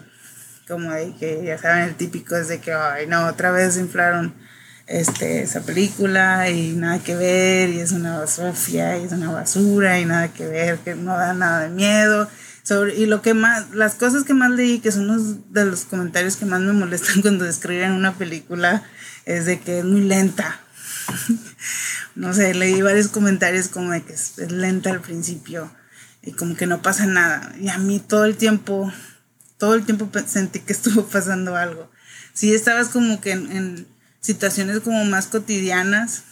como 0.67 0.91
de 0.91 1.15
que 1.17 1.43
ya 1.43 1.57
saben 1.57 1.85
el 1.85 1.95
típico 1.95 2.37
es 2.37 2.49
de 2.49 2.61
que, 2.61 2.75
ay, 2.75 3.07
no, 3.07 3.27
otra 3.27 3.51
vez 3.51 3.79
inflaron 3.79 4.35
este, 4.87 5.41
esa 5.41 5.63
película 5.63 6.51
y 6.51 6.73
nada 6.73 6.99
que 6.99 7.17
ver 7.17 7.71
y 7.71 7.81
es 7.81 7.93
una 7.93 8.19
basofia 8.19 8.99
y 8.99 9.05
es 9.05 9.13
una 9.13 9.33
basura 9.33 9.99
y 9.99 10.05
nada 10.05 10.29
que 10.29 10.47
ver, 10.47 10.79
que 10.81 10.95
no 10.95 11.17
da 11.17 11.33
nada 11.33 11.63
de 11.63 11.71
miedo. 11.71 12.29
Y 12.97 13.07
lo 13.07 13.23
que 13.23 13.35
más, 13.35 13.71
las 13.75 13.95
cosas 13.95 14.25
que 14.25 14.35
más 14.35 14.51
leí, 14.51 14.81
que 14.81 14.93
son 14.93 15.11
unos 15.11 15.53
de 15.53 15.65
los 15.65 15.85
comentarios 15.85 16.37
que 16.37 16.47
más 16.47 16.61
me 16.61 16.73
molestan 16.73 17.23
cuando 17.23 17.45
describen 17.45 17.93
una 17.93 18.17
película, 18.17 18.83
es 19.25 19.47
de 19.47 19.61
que 19.61 19.79
es 19.79 19.85
muy 19.85 20.03
lenta. 20.03 20.61
no 22.15 22.35
sé, 22.35 22.55
leí 22.55 22.83
varios 22.83 23.09
comentarios 23.09 23.69
como 23.69 23.93
de 23.93 24.03
que 24.03 24.13
es 24.13 24.39
lenta 24.51 24.91
al 24.91 25.01
principio 25.01 25.73
y 26.23 26.33
como 26.33 26.57
que 26.57 26.67
no 26.67 26.83
pasa 26.83 27.07
nada. 27.07 27.55
Y 27.59 27.69
a 27.69 27.79
mí 27.79 28.01
todo 28.01 28.25
el 28.25 28.37
tiempo 28.37 28.93
todo 29.59 29.75
el 29.75 29.85
tiempo 29.85 30.09
sentí 30.27 30.61
que 30.61 30.73
estuvo 30.79 31.07
pasando 31.07 31.57
algo. 31.57 31.91
Sí, 32.33 32.55
estabas 32.55 32.89
como 32.89 33.21
que 33.21 33.33
en, 33.33 33.87
situaciones 34.21 34.81
como 34.81 35.05
más 35.05 35.27
cotidianas, 35.27 36.25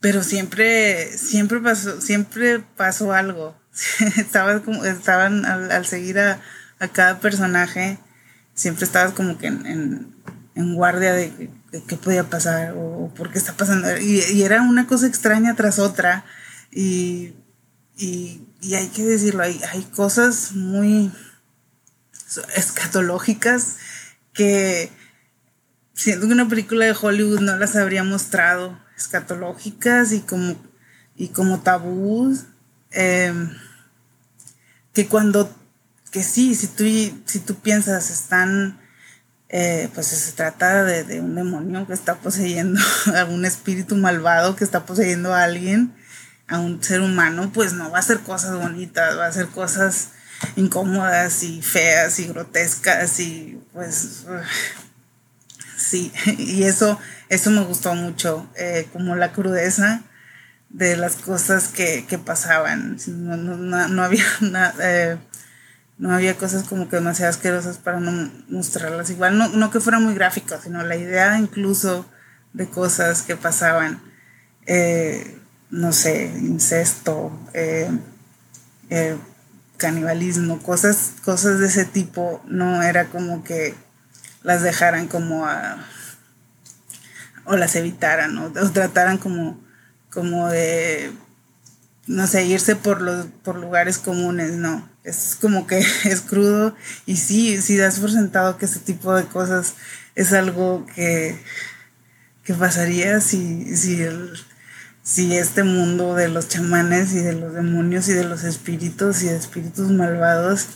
pero 0.00 0.22
siempre, 0.22 1.16
siempre 1.16 1.60
pasó, 1.60 2.00
siempre 2.00 2.60
pasó 2.76 3.12
algo. 3.12 3.56
estabas 4.16 4.62
como, 4.62 4.84
estaban 4.84 5.44
al, 5.44 5.86
seguir 5.86 6.18
a, 6.18 6.40
cada 6.92 7.20
personaje, 7.20 7.98
siempre 8.54 8.84
estabas 8.84 9.12
como 9.12 9.38
que 9.38 9.46
en, 9.46 10.12
guardia 10.74 11.12
de, 11.12 11.50
qué 11.86 11.96
podía 11.96 12.24
pasar 12.24 12.74
o, 12.76 13.12
por 13.14 13.30
qué 13.30 13.38
está 13.38 13.54
pasando. 13.54 13.96
Y, 13.98 14.42
era 14.42 14.62
una 14.62 14.86
cosa 14.86 15.06
extraña 15.06 15.54
tras 15.54 15.78
otra. 15.78 16.24
Y, 16.70 17.34
y, 17.96 18.42
hay 18.74 18.88
que 18.88 19.04
decirlo, 19.04 19.42
hay, 19.42 19.60
hay 19.72 19.82
cosas 19.82 20.52
muy, 20.52 21.10
escatológicas 22.56 23.76
que 24.32 24.90
siendo 25.94 26.26
que 26.26 26.32
una 26.32 26.48
película 26.48 26.86
de 26.86 26.96
Hollywood 26.98 27.40
no 27.40 27.56
las 27.56 27.76
habría 27.76 28.02
mostrado 28.04 28.78
escatológicas 28.96 30.12
y 30.12 30.20
como 30.20 30.56
y 31.14 31.28
como 31.28 31.60
tabús 31.60 32.46
em, 32.92 33.56
que 34.92 35.06
cuando 35.08 35.54
que 36.10 36.22
sí 36.22 36.54
si 36.54 36.66
tú 36.66 36.84
si 37.26 37.38
tú 37.40 37.54
piensas 37.56 38.10
están 38.10 38.78
eh, 39.48 39.90
pues 39.94 40.06
se 40.06 40.32
trata 40.32 40.84
de, 40.84 41.04
de, 41.04 41.20
un 41.20 41.34
demonio 41.34 41.86
que 41.86 41.92
está 41.92 42.16
poseyendo 42.16 42.80
a 43.16 43.24
un 43.24 43.44
espíritu 43.44 43.96
malvado 43.96 44.56
que 44.56 44.64
está 44.64 44.84
poseyendo 44.86 45.34
a 45.34 45.44
alguien 45.44 45.94
a 46.48 46.58
un 46.58 46.82
ser 46.82 47.00
humano 47.00 47.50
pues 47.52 47.72
no 47.72 47.90
va 47.90 47.98
a 47.98 48.00
hacer 48.00 48.20
cosas 48.20 48.56
bonitas 48.56 49.16
va 49.18 49.26
a 49.26 49.28
hacer 49.28 49.48
cosas 49.48 50.08
incómodas 50.56 51.42
y 51.42 51.62
feas 51.62 52.18
y 52.18 52.26
grotescas 52.26 53.20
y 53.20 53.60
pues 53.72 54.26
sí, 55.82 56.12
y 56.38 56.64
eso, 56.64 56.98
eso 57.28 57.50
me 57.50 57.62
gustó 57.62 57.94
mucho, 57.94 58.48
eh, 58.56 58.88
como 58.92 59.16
la 59.16 59.32
crudeza 59.32 60.02
de 60.72 60.96
las 60.96 61.16
cosas 61.16 61.68
que, 61.68 62.04
pasaban. 62.24 62.96
No, 63.06 64.02
había 64.02 64.24
eh, 64.80 65.18
no 65.98 66.14
había 66.14 66.36
cosas 66.36 66.64
como 66.64 66.88
que 66.88 66.96
demasiado 66.96 67.30
asquerosas 67.30 67.78
para 67.78 68.00
no 68.00 68.30
mostrarlas. 68.48 69.10
Igual 69.10 69.38
no, 69.38 69.48
no 69.48 69.70
que 69.70 69.80
fuera 69.80 69.98
muy 69.98 70.14
gráfico, 70.14 70.56
sino 70.62 70.82
la 70.82 70.96
idea 70.96 71.38
incluso 71.38 72.06
de 72.52 72.68
cosas 72.68 73.22
que 73.22 73.36
pasaban. 73.36 74.00
Eh, 74.66 75.38
no 75.70 75.92
sé, 75.92 76.26
incesto, 76.26 77.32
canibalismo, 79.82 80.62
cosas, 80.62 81.14
cosas 81.24 81.58
de 81.58 81.66
ese 81.66 81.84
tipo, 81.84 82.40
no 82.46 82.82
era 82.82 83.06
como 83.06 83.42
que 83.42 83.74
las 84.44 84.62
dejaran 84.62 85.08
como 85.08 85.44
a, 85.44 85.76
o 87.44 87.56
las 87.56 87.74
evitaran, 87.74 88.38
o, 88.38 88.52
trataran 88.52 89.18
como, 89.18 89.60
como 90.12 90.48
de, 90.48 91.12
no 92.06 92.26
sé, 92.26 92.44
irse 92.44 92.76
por, 92.76 93.00
los, 93.00 93.26
por 93.42 93.56
lugares 93.56 93.98
comunes, 93.98 94.52
no, 94.52 94.88
es 95.04 95.36
como 95.40 95.66
que 95.66 95.78
es 96.04 96.20
crudo 96.20 96.74
y 97.06 97.16
sí, 97.16 97.60
sí 97.60 97.76
das 97.76 97.98
por 97.98 98.10
sentado 98.10 98.58
que 98.58 98.66
ese 98.66 98.80
tipo 98.80 99.14
de 99.14 99.24
cosas 99.24 99.74
es 100.14 100.32
algo 100.32 100.86
que, 100.94 101.40
que 102.44 102.54
pasaría 102.54 103.20
si, 103.20 103.76
si 103.76 104.02
el 104.02 104.38
si 105.04 105.36
este 105.36 105.64
mundo 105.64 106.14
de 106.14 106.28
los 106.28 106.48
chamanes 106.48 107.12
y 107.12 107.18
de 107.18 107.32
los 107.32 107.54
demonios 107.54 108.08
y 108.08 108.12
de 108.12 108.22
los 108.22 108.44
espíritus 108.44 109.24
y 109.24 109.26
de 109.26 109.36
espíritus 109.36 109.90
malvados 109.90 110.68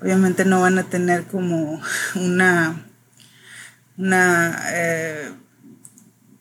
obviamente 0.00 0.46
no 0.46 0.62
van 0.62 0.78
a 0.78 0.84
tener 0.84 1.24
como 1.24 1.82
una 2.14 2.82
una 3.98 4.58
eh, 4.68 5.32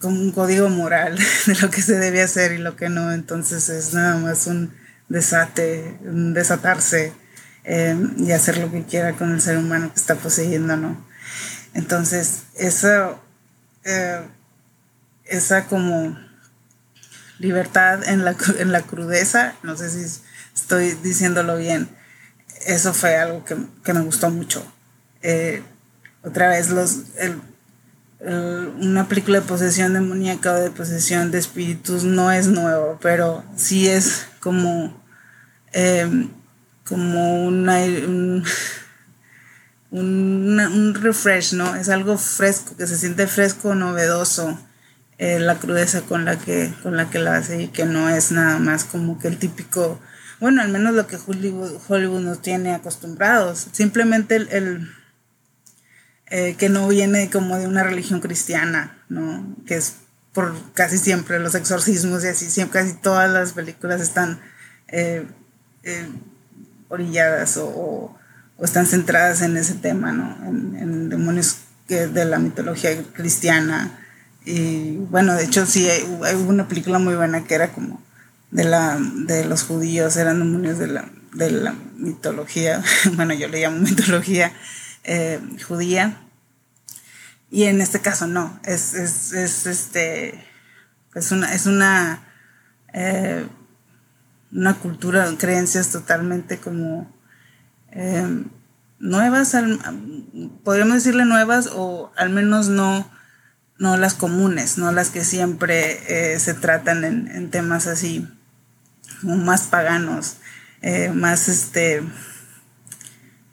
como 0.04 0.22
un 0.22 0.32
código 0.32 0.70
moral 0.70 1.18
de 1.48 1.56
lo 1.56 1.72
que 1.72 1.82
se 1.82 1.98
debe 1.98 2.22
hacer 2.22 2.52
y 2.52 2.60
lo 2.60 2.76
que 2.76 2.90
no 2.90 3.12
entonces 3.12 3.70
es 3.70 3.94
nada 3.94 4.18
más 4.18 4.46
un 4.46 4.72
desate 5.10 5.98
un 6.04 6.36
desatarse 6.36 7.14
eh, 7.64 7.98
y 8.18 8.32
hacer 8.32 8.60
lo 8.60 8.72
que 8.72 8.84
quiera 8.84 9.14
con 9.14 9.32
el 9.32 9.42
ser 9.42 9.58
humano 9.58 9.92
que 9.92 10.00
está 10.00 10.16
poseyendo 10.16 10.78
no 10.78 11.04
entonces 11.74 12.44
eso 12.56 13.20
eh, 13.84 14.22
esa 15.26 15.66
como 15.66 16.16
libertad 17.40 18.08
en 18.08 18.24
la, 18.24 18.36
en 18.60 18.72
la 18.72 18.82
crudeza, 18.82 19.56
no 19.64 19.76
sé 19.76 19.90
si 19.90 20.22
estoy 20.56 20.92
diciéndolo 21.04 21.58
bien, 21.58 21.90
eso 22.66 22.94
fue 22.94 23.18
algo 23.18 23.44
que, 23.44 23.94
me 23.94 24.02
gustó 24.02 24.30
mucho. 24.30 24.66
Eh, 25.22 25.62
otra 26.24 26.50
vez, 26.50 26.70
los, 26.70 27.00
una 28.26 29.08
película 29.08 29.42
de 29.42 29.46
posesión 29.46 29.94
demoníaca 29.94 30.54
o 30.54 30.60
de 30.60 30.72
posesión 30.72 31.32
de 31.32 31.40
espíritus 31.40 32.04
no 32.04 32.32
es 32.32 32.48
nuevo, 32.48 32.98
pero 33.02 33.44
sí 33.56 33.88
es 33.88 34.28
como, 34.40 35.04
em, 35.74 36.30
como 36.86 37.46
una, 37.46 37.80
un, 37.80 38.44
un, 39.92 40.96
refresh, 40.96 41.54
¿no? 41.54 41.76
Es 41.76 41.90
algo 41.90 42.18
fresco, 42.18 42.76
que 42.78 42.88
se 42.88 42.98
siente 42.98 43.28
fresco, 43.28 43.76
novedoso. 43.76 44.58
Eh, 45.20 45.40
la 45.40 45.60
crudeza 45.60 46.02
con 46.02 46.26
la 46.26 46.40
que 46.40 46.74
con 46.82 46.98
la 46.98 47.12
que 47.12 47.20
la 47.20 47.38
hace 47.38 47.62
y 47.62 47.68
que 47.68 47.86
no 47.86 48.10
es 48.10 48.32
nada 48.32 48.58
más 48.58 48.84
como 48.84 49.20
que 49.20 49.28
el 49.28 49.38
típico 49.38 50.00
bueno 50.40 50.64
al 50.64 50.70
menos 50.70 50.96
lo 50.96 51.06
que 51.06 51.18
Hollywood, 51.24 51.80
Hollywood 51.88 52.22
nos 52.22 52.42
tiene 52.42 52.74
acostumbrados 52.74 53.68
simplemente 53.74 54.36
el, 54.36 54.90
eh, 56.30 56.56
que 56.58 56.70
no 56.70 56.88
viene 56.88 57.30
como 57.30 57.58
de 57.58 57.68
una 57.68 57.84
religión 57.84 58.20
cristiana 58.20 58.98
no 59.10 59.56
que 59.66 59.76
es 59.76 59.96
por 60.34 60.54
casi 60.74 60.98
siempre 60.98 61.40
los 61.40 61.56
exorcismos 61.56 62.24
y 62.24 62.28
así 62.28 62.50
siempre 62.50 62.82
casi 62.82 62.94
todas 62.96 63.30
las 63.30 63.54
películas 63.54 64.02
están 64.02 64.40
eh, 64.88 65.26
orilladas 66.90 67.58
o, 67.58 68.16
están 68.62 68.86
centradas 68.86 69.42
en 69.42 69.58
ese 69.58 69.74
tema 69.74 70.12
no 70.12 70.38
en, 70.48 71.10
demonios 71.10 71.58
que 71.88 72.08
de 72.08 72.26
la 72.26 72.40
mitología 72.40 72.92
cristiana. 73.14 74.00
Y 74.46 74.98
bueno, 75.10 75.36
de 75.36 75.46
hecho 75.46 75.66
sí, 75.66 75.90
hay, 75.90 76.36
una 76.36 76.68
película 76.68 77.00
muy 77.00 77.16
buena 77.16 77.44
que 77.46 77.56
era 77.56 77.72
como 77.72 78.02
de, 78.52 78.66
la, 78.66 78.98
de 79.00 79.46
los 79.46 79.64
judíos, 79.64 80.16
eran 80.18 80.40
demonios 80.40 80.78
de 80.80 80.88
la, 80.88 81.10
de 81.34 81.52
la 81.52 81.76
mitología, 81.98 82.84
bueno, 83.16 83.34
yo 83.34 83.48
le 83.48 83.62
llamo 83.62 83.80
mitología 83.80 84.52
eh, 85.04 85.40
judía. 85.68 86.18
Y 87.52 87.64
en 87.64 87.82
este 87.82 88.00
caso 88.00 88.26
no, 88.26 88.60
es, 88.64 88.94
es, 88.94 89.32
es 89.34 89.68
este, 89.68 90.44
es 91.14 91.32
una, 91.32 91.54
es 91.54 91.66
una, 91.68 92.24
eh, 92.94 93.48
una 94.52 94.74
cultura, 94.76 95.30
creencias 95.38 95.92
totalmente 95.92 96.58
como 96.58 97.14
eh, 97.92 98.44
nuevas, 98.98 99.56
podríamos 100.64 100.96
decirle 100.96 101.26
nuevas 101.26 101.70
o 101.72 102.12
al 102.16 102.30
menos 102.30 102.70
no 102.70 103.12
no 103.80 103.98
las 103.98 104.14
comunes, 104.14 104.78
no 104.78 104.92
las 104.92 105.10
que 105.10 105.26
siempre 105.26 106.40
se 106.40 106.54
tratan 106.54 107.04
en, 107.04 107.50
temas 107.50 107.88
así, 107.88 108.26
más 109.24 109.64
paganos, 109.64 110.38
más 111.14 111.50
este, 111.50 112.04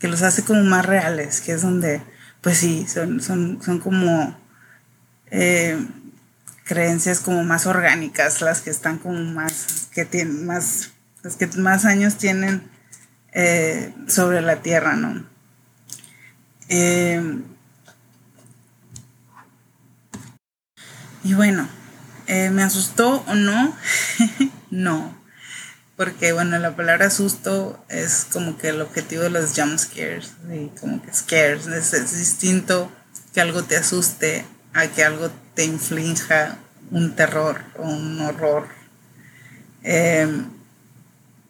que 0.00 0.08
los 0.08 0.22
hace 0.22 0.42
como 0.42 0.64
más 0.64 0.84
reales, 0.84 1.40
que 1.40 1.52
es 1.52 1.62
donde, 1.62 2.02
pues 2.40 2.58
sí, 2.58 2.86
son, 2.88 3.20
son, 3.20 3.62
son 3.62 3.78
como, 3.78 4.36
eh, 5.30 5.78
creencias 6.70 7.18
como 7.18 7.42
más 7.42 7.66
orgánicas, 7.66 8.40
las 8.42 8.60
que 8.60 8.70
están 8.70 8.98
como 8.98 9.18
más, 9.24 9.88
que 9.92 10.04
tienen 10.04 10.46
más, 10.46 10.92
las 11.24 11.34
que 11.34 11.48
más 11.58 11.84
años 11.84 12.16
tienen 12.16 12.62
eh, 13.32 13.92
sobre 14.06 14.40
la 14.40 14.62
tierra, 14.62 14.94
¿no? 14.94 15.24
Eh, 16.68 17.42
y 21.24 21.34
bueno, 21.34 21.68
eh, 22.28 22.50
¿me 22.50 22.62
asustó 22.62 23.24
o 23.26 23.34
no? 23.34 23.74
no. 24.70 25.19
Porque, 26.00 26.32
bueno, 26.32 26.58
la 26.58 26.74
palabra 26.74 27.10
susto 27.10 27.84
es 27.90 28.26
como 28.32 28.56
que 28.56 28.70
el 28.70 28.80
objetivo 28.80 29.24
de 29.24 29.28
los 29.28 29.52
jump 29.54 29.78
scares. 29.78 30.32
Y 30.50 30.68
como 30.80 31.02
que 31.02 31.12
scares. 31.12 31.66
Es, 31.66 32.16
distinto 32.16 32.90
que 33.34 33.42
algo 33.42 33.64
te 33.64 33.76
asuste 33.76 34.46
a 34.72 34.86
que 34.86 35.04
algo 35.04 35.30
te 35.54 35.66
inflinja 35.66 36.56
un 36.90 37.14
terror 37.16 37.62
o 37.76 37.82
un 37.82 38.18
horror. 38.18 38.66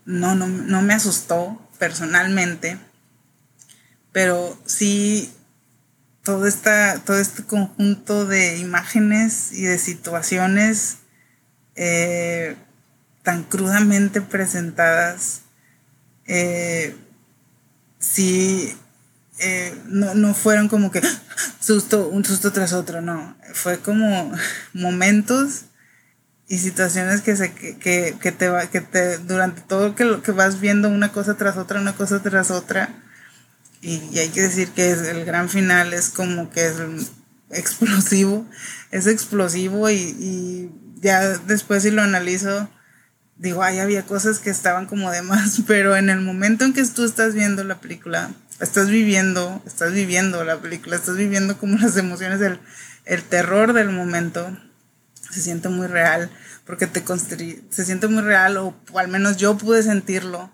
no, 0.04 0.34
no, 0.34 0.48
no 0.48 0.82
me 0.82 0.94
asustó 0.94 1.70
personalmente, 1.78 2.76
pero 4.10 4.60
sí 4.66 5.32
todo, 6.24 6.48
esta, 6.48 6.98
todo 7.04 7.20
este 7.20 7.44
conjunto 7.44 8.26
de 8.26 8.58
imágenes 8.58 9.52
y 9.52 9.62
de 9.62 9.78
situaciones 9.78 10.96
eh, 11.76 12.56
tan 13.22 13.44
crudamente 13.44 14.20
presentadas, 14.20 15.42
eh, 16.26 16.96
sí, 17.98 18.74
eh, 19.40 19.74
no, 19.86 20.34
fueron 20.34 20.68
como 20.68 20.90
que 20.90 21.02
susto, 21.60 22.08
un 22.08 22.24
susto 22.24 22.52
tras 22.52 22.72
otro, 22.72 23.00
no, 23.00 23.36
fue 23.52 23.78
como 23.78 24.32
momentos 24.72 25.62
y 26.48 26.58
situaciones 26.58 27.22
que, 27.22 27.36
se, 27.36 27.52
que, 27.52 28.16
que, 28.20 28.32
te 28.32 28.48
va, 28.48 28.66
que 28.66 28.80
te, 28.80 29.18
durante 29.18 29.60
todo 29.62 29.94
que, 29.94 30.20
que 30.22 30.32
vas 30.32 30.60
viendo 30.60 30.88
una 30.88 31.12
cosa 31.12 31.36
tras 31.36 31.56
otra, 31.56 31.80
una 31.80 31.94
cosa 31.94 32.22
tras 32.22 32.50
otra, 32.50 32.90
y, 33.82 34.18
hay 34.18 34.28
que 34.28 34.42
decir 34.42 34.68
que 34.70 34.90
es, 34.90 35.00
el 35.02 35.24
gran 35.24 35.48
final 35.48 35.94
es 35.94 36.10
como 36.10 36.50
que 36.50 36.66
es 36.66 36.76
explosivo, 37.50 38.46
es 38.90 39.06
explosivo 39.06 39.90
y, 39.90 39.96
y 39.96 40.70
ya 41.00 41.38
después 41.38 41.82
si 41.82 41.90
lo 41.90 42.02
analizo, 42.02 42.68
digo, 43.40 43.62
ay, 43.62 43.78
había 43.78 44.04
cosas 44.04 44.38
que 44.38 44.50
estaban 44.50 44.86
como 44.86 45.10
de 45.10 45.22
más, 45.22 45.62
pero 45.66 45.96
en 45.96 46.10
el 46.10 46.20
momento 46.20 46.64
en 46.64 46.72
que 46.72 46.84
tú 46.86 47.04
estás 47.04 47.34
viendo 47.34 47.64
la 47.64 47.80
película, 47.80 48.30
estás 48.60 48.88
viviendo, 48.90 49.62
estás 49.66 49.92
viviendo 49.92 50.44
la 50.44 50.60
película, 50.60 50.96
estás 50.96 51.16
viviendo 51.16 51.58
como 51.58 51.78
las 51.80 51.96
emociones 51.96 52.38
del 52.38 52.60
el 53.06 53.24
terror 53.24 53.72
del 53.72 53.90
momento, 53.90 54.56
se 55.30 55.40
siente 55.40 55.68
muy 55.68 55.86
real, 55.86 56.30
porque 56.64 56.86
te 56.86 57.02
se 57.70 57.84
siente 57.84 58.06
muy 58.06 58.22
real, 58.22 58.56
o, 58.58 58.76
al 58.94 59.08
menos 59.08 59.38
yo 59.38 59.56
pude 59.56 59.82
sentirlo, 59.82 60.52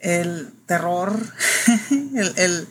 el 0.00 0.52
terror, 0.66 1.16
el, 1.90 2.66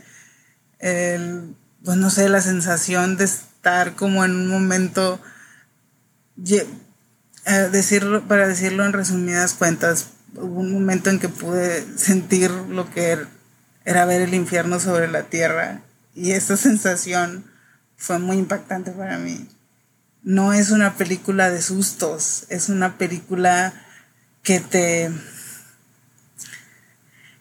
el, 0.79 1.55
pues 1.83 1.97
no 1.97 2.09
sé, 2.09 2.27
la 2.29 2.41
sensación 2.41 3.15
de 3.15 3.25
estar 3.25 3.95
como 3.95 4.25
en 4.25 4.31
un 4.31 4.47
momento, 4.47 5.21
eh, 7.45 7.69
decirlo, 7.71 8.27
para 8.27 8.47
decirlo 8.47 8.85
en 8.85 8.93
resumidas 8.93 9.53
cuentas, 9.53 10.07
hubo 10.35 10.59
un 10.59 10.71
momento 10.71 11.09
en 11.09 11.19
que 11.19 11.29
pude 11.29 11.85
sentir 11.97 12.51
lo 12.51 12.89
que 12.91 13.17
era 13.85 14.05
ver 14.05 14.21
el 14.21 14.33
infierno 14.33 14.79
sobre 14.79 15.07
la 15.07 15.23
tierra 15.23 15.81
y 16.13 16.31
esa 16.31 16.57
sensación 16.57 17.45
fue 17.97 18.19
muy 18.19 18.37
impactante 18.37 18.91
para 18.91 19.17
mí 19.17 19.47
no 20.25 20.53
es 20.53 20.71
una 20.71 20.95
película 20.95 21.51
de 21.51 21.61
sustos, 21.61 22.47
es 22.49 22.69
una 22.69 22.97
película 22.97 23.73
que 24.41 24.59
te 24.59 25.11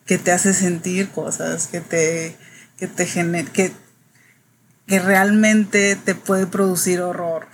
que 0.05 0.19
te 0.19 0.33
hace 0.33 0.53
sentir 0.53 1.09
cosas, 1.09 1.67
que 1.67 1.81
te 1.81 2.37
que 2.79 2.87
te 2.87 3.07
que, 3.07 3.73
que 4.87 4.99
realmente 4.99 5.97
te 5.97 6.14
puede 6.14 6.47
producir 6.47 7.01
horror. 7.01 7.47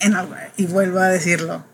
En 0.00 0.16
y 0.56 0.66
vuelvo 0.66 0.98
a 0.98 1.08
decirlo, 1.08 1.64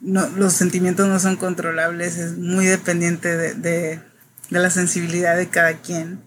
los 0.00 0.52
sentimientos 0.52 1.08
no 1.08 1.18
son 1.18 1.36
controlables, 1.36 2.16
es 2.16 2.38
muy 2.38 2.66
dependiente 2.66 3.36
de, 3.36 3.54
de 4.50 4.58
la 4.58 4.70
sensibilidad 4.70 5.36
de 5.36 5.48
cada 5.48 5.74
quien. 5.74 6.20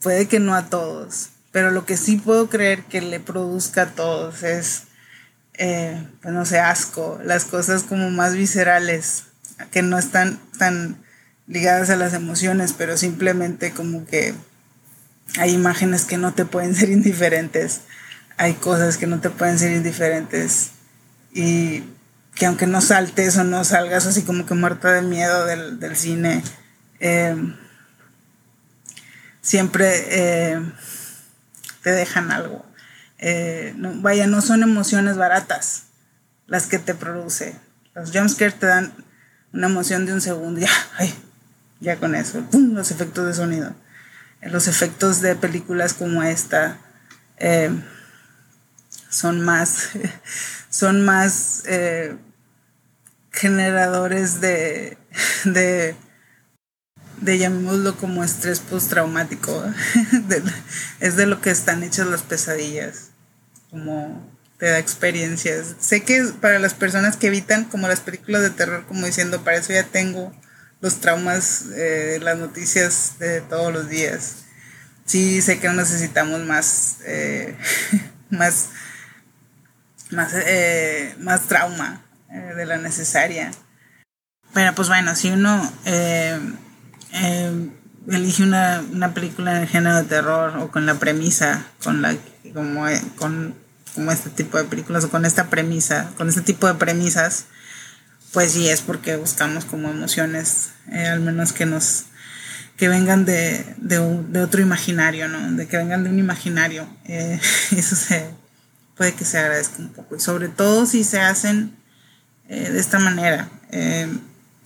Puede 0.00 0.26
que 0.26 0.40
no 0.40 0.54
a 0.54 0.66
todos, 0.66 1.30
pero 1.52 1.70
lo 1.70 1.84
que 1.84 1.96
sí 1.96 2.16
puedo 2.16 2.48
creer 2.48 2.84
que 2.84 3.00
le 3.00 3.20
produzca 3.20 3.82
a 3.82 3.90
todos 3.90 4.42
es, 4.42 4.84
eh, 5.54 6.04
pues 6.22 6.34
no 6.34 6.44
sé, 6.44 6.58
asco, 6.58 7.20
las 7.22 7.44
cosas 7.44 7.82
como 7.82 8.10
más 8.10 8.34
viscerales, 8.34 9.24
que 9.70 9.82
no 9.82 9.98
están 9.98 10.40
tan 10.58 10.96
ligadas 11.46 11.90
a 11.90 11.96
las 11.96 12.14
emociones, 12.14 12.74
pero 12.76 12.96
simplemente 12.96 13.72
como 13.72 14.06
que 14.06 14.34
hay 15.38 15.52
imágenes 15.52 16.04
que 16.04 16.18
no 16.18 16.32
te 16.32 16.46
pueden 16.46 16.74
ser 16.74 16.90
indiferentes, 16.90 17.82
hay 18.36 18.54
cosas 18.54 18.96
que 18.96 19.06
no 19.06 19.20
te 19.20 19.30
pueden 19.30 19.58
ser 19.58 19.72
indiferentes 19.72 20.70
y 21.32 21.84
que 22.34 22.46
aunque 22.46 22.66
no 22.66 22.80
saltes 22.80 23.36
o 23.36 23.44
no 23.44 23.64
salgas 23.64 24.06
así 24.06 24.22
como 24.22 24.46
que 24.46 24.54
muerta 24.54 24.92
de 24.92 25.02
miedo 25.02 25.46
del, 25.46 25.96
cine, 25.96 26.42
eh, 27.00 27.36
siempre... 29.40 29.90
Eh, 30.08 30.60
te 31.82 31.90
dejan 31.90 32.30
algo. 32.30 32.64
Eh, 33.18 33.74
vaya, 33.76 34.26
no 34.26 34.40
son 34.40 34.62
emociones 34.62 35.16
baratas 35.16 35.84
las 36.46 36.66
que 36.66 36.78
te 36.78 36.94
produce. 36.94 37.56
Los 37.94 38.10
jumpscares 38.12 38.58
te 38.58 38.66
dan 38.66 38.92
una 39.52 39.66
emoción 39.66 40.06
de 40.06 40.14
un 40.14 40.20
segundo, 40.20 40.60
ya, 40.60 40.70
ay, 40.96 41.14
ya 41.80 41.96
con 41.96 42.14
eso, 42.14 42.42
los 42.52 42.90
efectos 42.90 43.26
de 43.26 43.34
sonido. 43.34 43.74
Los 44.40 44.66
efectos 44.66 45.20
de 45.20 45.36
películas 45.36 45.94
como 45.94 46.22
esta 46.22 46.78
eh, 47.36 47.70
son 49.12 49.42
más, 49.42 49.90
son 50.70 51.04
más 51.04 51.62
eh, 51.66 52.16
generadores 53.30 54.40
de, 54.40 54.96
de 55.44 57.38
llamémoslo 57.38 57.96
como 57.96 58.24
estrés 58.24 58.60
postraumático. 58.60 59.64
es 61.00 61.16
de 61.16 61.26
lo 61.26 61.40
que 61.40 61.50
están 61.50 61.82
hechas 61.82 62.06
las 62.06 62.22
pesadillas. 62.22 63.10
Como 63.70 64.30
te 64.58 64.66
da 64.66 64.78
experiencias. 64.78 65.76
Sé 65.80 66.02
que 66.02 66.24
para 66.40 66.58
las 66.58 66.74
personas 66.74 67.16
que 67.16 67.28
evitan 67.28 67.64
como 67.64 67.88
las 67.88 68.00
películas 68.00 68.42
de 68.42 68.50
terror, 68.50 68.86
como 68.86 69.06
diciendo, 69.06 69.42
para 69.42 69.56
eso 69.58 69.72
ya 69.72 69.84
tengo 69.84 70.32
los 70.80 71.00
traumas, 71.00 71.66
eh, 71.74 72.18
las 72.22 72.38
noticias 72.38 73.14
de 73.18 73.40
todos 73.40 73.72
los 73.72 73.88
días. 73.88 74.44
Sí, 75.04 75.42
sé 75.42 75.58
que 75.58 75.68
necesitamos 75.68 76.40
más, 76.42 76.98
eh, 77.04 77.56
más, 78.30 78.68
más, 80.12 80.32
eh, 80.34 81.14
más 81.20 81.42
trauma 81.42 82.02
de 82.28 82.64
la 82.64 82.78
necesaria. 82.78 83.50
Pero 84.54 84.74
pues 84.74 84.88
bueno, 84.88 85.14
si 85.14 85.30
uno 85.30 85.70
eh, 85.84 86.38
elige 88.10 88.42
una, 88.42 88.82
una, 88.92 89.14
película 89.14 89.56
en 89.56 89.62
el 89.62 89.68
género 89.68 89.96
de 89.96 90.04
terror 90.04 90.56
o 90.58 90.70
con 90.70 90.86
la 90.86 90.94
premisa, 90.94 91.64
con 91.82 92.02
la 92.02 92.16
como, 92.52 92.88
eh, 92.88 93.00
con, 93.16 93.54
como 93.94 94.12
este 94.12 94.30
tipo 94.30 94.58
de 94.58 94.64
películas 94.64 95.04
o 95.04 95.10
con 95.10 95.24
esta 95.24 95.48
premisa, 95.48 96.10
con 96.16 96.28
este 96.28 96.42
tipo 96.42 96.66
de 96.66 96.74
premisas, 96.74 97.46
pues 98.32 98.52
sí 98.52 98.68
es 98.68 98.80
porque 98.80 99.16
buscamos 99.16 99.64
como 99.64 99.90
emociones, 99.90 100.70
eh, 100.90 101.06
al 101.06 101.20
menos 101.20 101.52
que 101.52 101.66
nos 101.66 102.06
que 102.76 102.88
vengan 102.88 103.24
de, 103.24 103.64
de, 103.76 103.98
otro 104.40 104.60
imaginario, 104.60 105.28
¿no? 105.28 105.52
De 105.52 105.68
que 105.68 105.76
vengan 105.76 106.02
de 106.02 106.10
un 106.10 106.18
imaginario. 106.18 106.88
Eh, 107.04 107.38
eso 107.76 107.94
se 107.94 108.28
puede 108.96 109.14
que 109.14 109.24
se 109.24 109.38
agradezca 109.38 109.78
un 109.78 109.92
poco. 109.92 110.16
Y 110.16 110.20
sobre 110.20 110.48
todo 110.48 110.86
si 110.86 111.04
se 111.04 111.20
hacen 111.20 111.76
de 112.48 112.78
esta 112.78 112.98
manera. 112.98 113.48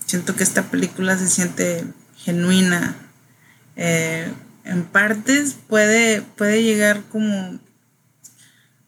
siento 0.07 0.35
que 0.35 0.43
esta 0.43 0.65
película 0.65 1.17
se 1.17 1.29
siente 1.29 1.85
genuina. 2.17 2.97
Eh, 3.77 4.33
en 4.65 4.85
partes 4.85 5.57
puede, 5.69 6.23
puede 6.23 6.63
llegar 6.63 7.03
como 7.05 7.61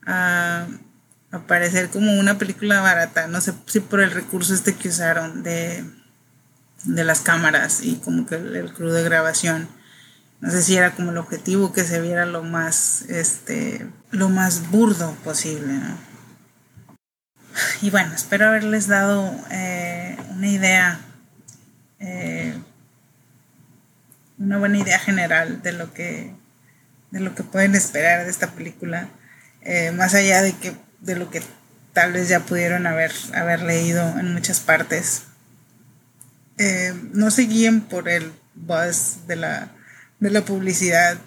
a, 0.05 0.66
parecer 1.46 1.88
como 1.90 2.18
una 2.18 2.37
película 2.37 2.81
barata. 2.81 3.29
No 3.29 3.40
sé 3.40 3.55
si 3.66 3.81
por 3.81 4.01
el 4.01 4.11
recurso 4.11 4.55
este 4.55 4.74
que 4.74 4.88
usaron 4.88 5.42
de, 5.44 5.85
de 6.85 7.05
las 7.05 7.20
cámaras 7.20 7.83
y 7.83 7.96
como 7.96 8.27
que 8.27 8.35
el, 8.35 8.72
crew 8.72 8.90
de 8.90 9.05
grabación. 9.05 9.68
No 10.40 10.51
sé 10.51 10.62
si 10.62 10.77
era 10.77 10.94
como 10.94 11.11
el 11.11 11.18
objetivo 11.18 11.72
que 11.72 11.83
se 11.83 12.01
viera 12.01 12.24
lo 12.24 12.44
más, 12.44 13.03
este, 13.09 13.87
lo 14.11 14.29
más 14.29 14.70
burdo 14.70 15.12
posible, 15.24 15.81
Y 17.83 17.90
bueno, 17.90 18.14
espero 18.14 18.46
haberles 18.46 18.87
dado 18.87 19.35
eh, 19.51 20.16
una 20.31 20.46
idea 20.46 21.01
eh, 21.98 22.57
una 24.38 24.59
buena 24.59 24.79
idea 24.79 25.01
general 25.01 25.61
de 25.62 25.72
lo 25.72 25.92
que, 25.92 26.33
de 27.11 27.18
lo 27.18 27.35
que 27.35 27.42
pueden 27.42 27.74
esperar 27.74 28.24
de 28.24 28.31
esta 28.31 28.53
película. 28.53 29.09
eh, 29.62 29.90
más 29.90 30.14
allá 30.14 30.42
de 30.42 30.53
que 30.57 30.77
de 31.01 31.16
lo 31.16 31.31
que 31.31 31.42
tal 31.92 32.12
vez 32.12 32.29
ya 32.29 32.40
pudieron 32.40 32.87
haber, 32.87 33.12
haber 33.35 33.62
leído 33.62 34.18
en 34.18 34.33
muchas 34.33 34.61
partes. 34.61 35.24
No 37.12 37.31
se 37.31 37.42
guíen 37.42 37.81
por 37.83 38.09
el 38.09 38.33
buzz 38.55 39.27
de 39.27 39.37
la, 39.37 39.68
de 40.21 40.31
la 40.31 40.45
publicidad. 40.45 41.19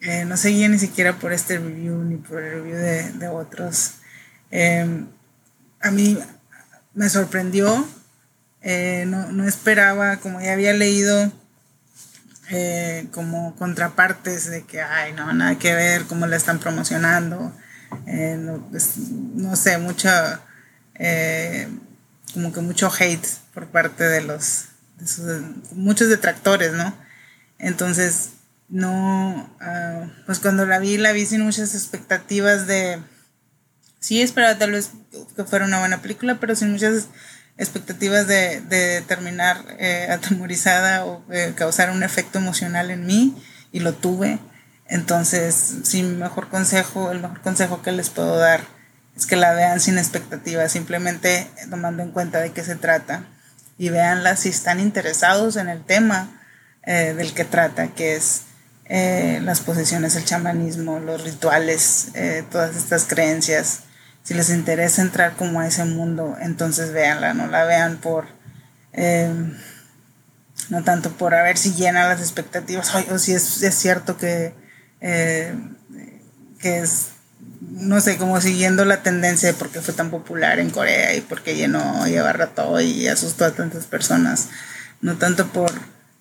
Eh, 0.00 0.24
no 0.24 0.36
se 0.36 0.48
guíen 0.50 0.72
ni 0.72 0.78
siquiera 0.78 1.18
por 1.18 1.32
este 1.32 1.58
review 1.58 1.96
ni 2.04 2.16
por 2.16 2.42
el 2.42 2.62
review 2.62 2.76
de, 2.76 3.28
otros. 3.28 3.94
a 5.80 5.90
mí 5.90 6.18
me 6.94 7.08
sorprendió. 7.08 7.86
no, 9.06 9.32
no, 9.32 9.46
esperaba, 9.46 10.18
como 10.18 10.40
ya 10.40 10.52
había 10.52 10.72
leído 10.72 11.32
eh, 12.52 13.06
como 13.12 13.54
contrapartes 13.54 14.50
de 14.50 14.62
que, 14.62 14.80
ay, 14.80 15.12
no, 15.12 15.32
nada 15.32 15.56
que 15.56 15.72
ver, 15.72 16.06
cómo 16.06 16.26
la 16.26 16.34
están 16.34 16.58
promocionando, 16.58 17.52
eh, 18.06 18.36
no, 18.36 19.54
sé, 19.54 19.78
mucho, 19.78 20.08
eh, 20.96 21.68
como 22.34 22.52
que 22.52 22.60
mucho 22.60 22.90
hate 22.92 23.24
por 23.54 23.68
parte 23.68 24.02
de 24.02 24.22
los, 24.22 24.64
muchos 25.76 26.08
detractores, 26.08 26.72
¿no? 26.72 26.92
Entonces, 27.60 28.30
no, 28.68 29.50
ah, 29.60 30.06
pues 30.26 30.38
cuando 30.38 30.66
la 30.66 30.78
vi, 30.78 30.96
la 30.96 31.12
vi 31.12 31.26
sin 31.26 31.42
muchas 31.42 31.74
expectativas 31.74 32.66
de, 32.66 33.00
sí 34.00 34.22
esperaba 34.22 34.58
tal 34.58 34.72
vez 34.72 34.90
que 35.36 35.44
fuera 35.44 35.64
una 35.64 35.78
buena 35.78 36.02
película, 36.02 36.38
pero 36.40 36.56
sin 36.56 36.72
muchas 36.72 37.08
expectativas 37.58 38.26
de, 38.26 39.04
terminar 39.06 39.62
eh, 39.78 40.08
atemorizada 40.10 41.04
o 41.04 41.22
causar 41.54 41.90
un 41.90 42.02
efecto 42.02 42.38
emocional 42.38 42.90
en 42.90 43.06
mí 43.06 43.36
y 43.72 43.80
lo 43.80 43.92
tuve. 43.92 44.38
Entonces, 44.86 45.74
sí, 45.84 46.02
mejor 46.02 46.48
consejo, 46.48 47.12
el 47.12 47.20
mejor 47.20 47.40
consejo 47.42 47.82
que 47.82 47.92
les 47.92 48.10
puedo 48.10 48.36
dar 48.36 48.64
es 49.16 49.26
que 49.26 49.36
la 49.36 49.52
vean 49.52 49.78
sin 49.78 49.98
expectativas, 49.98 50.72
simplemente 50.72 51.48
tomando 51.68 52.02
en 52.02 52.10
cuenta 52.10 52.40
de 52.40 52.52
qué 52.52 52.64
se 52.64 52.74
trata 52.74 53.24
y 53.78 53.90
veanla 53.90 54.36
si 54.36 54.48
están 54.48 54.80
interesados 54.80 55.56
en 55.56 55.68
el 55.68 55.84
tema 55.84 56.39
eh, 56.84 57.14
del 57.14 57.34
que 57.34 57.44
trata, 57.44 57.88
que 57.88 58.16
es 58.16 58.42
eh, 58.86 59.40
las 59.42 59.60
posesiones, 59.60 60.16
el 60.16 60.24
chamanismo, 60.24 61.00
los 61.00 61.24
rituales, 61.24 62.08
todas 62.50 62.76
estas 62.76 63.04
creencias. 63.04 63.80
Si 64.22 64.34
les 64.34 64.50
interesa 64.50 65.02
entrar 65.02 65.34
como 65.34 65.60
a 65.60 65.66
ese 65.66 65.84
mundo, 65.84 66.36
entonces 66.40 66.92
véanla, 66.92 67.34
no 67.34 67.46
la 67.46 67.64
vean 67.64 67.96
por, 67.96 68.26
em, 68.92 69.56
no 70.68 70.84
tanto 70.84 71.10
por 71.12 71.34
a 71.34 71.42
ver 71.42 71.56
si 71.56 71.72
llena 71.74 72.08
las 72.08 72.20
expectativas, 72.20 72.94
o 72.94 73.18
si 73.18 73.32
es, 73.32 73.74
cierto 73.74 74.16
que, 74.18 74.54
eh, 75.00 75.54
que 76.60 76.80
es, 76.80 77.06
no 77.60 78.00
sé, 78.00 78.18
como 78.18 78.40
siguiendo 78.40 78.84
la 78.84 79.02
tendencia 79.02 79.48
de 79.48 79.54
por 79.54 79.70
qué 79.70 79.80
fue 79.80 79.94
tan 79.94 80.10
popular 80.10 80.58
en 80.58 80.70
Corea 80.70 81.14
y 81.14 81.22
por 81.22 81.42
qué 81.42 81.56
llenó 81.56 82.06
y 82.06 82.16
abarrató 82.16 82.80
y 82.80 83.08
asustó 83.08 83.46
a 83.46 83.52
tantas 83.52 83.86
personas, 83.86 84.48
no 85.00 85.16
tanto 85.16 85.48
por 85.48 85.72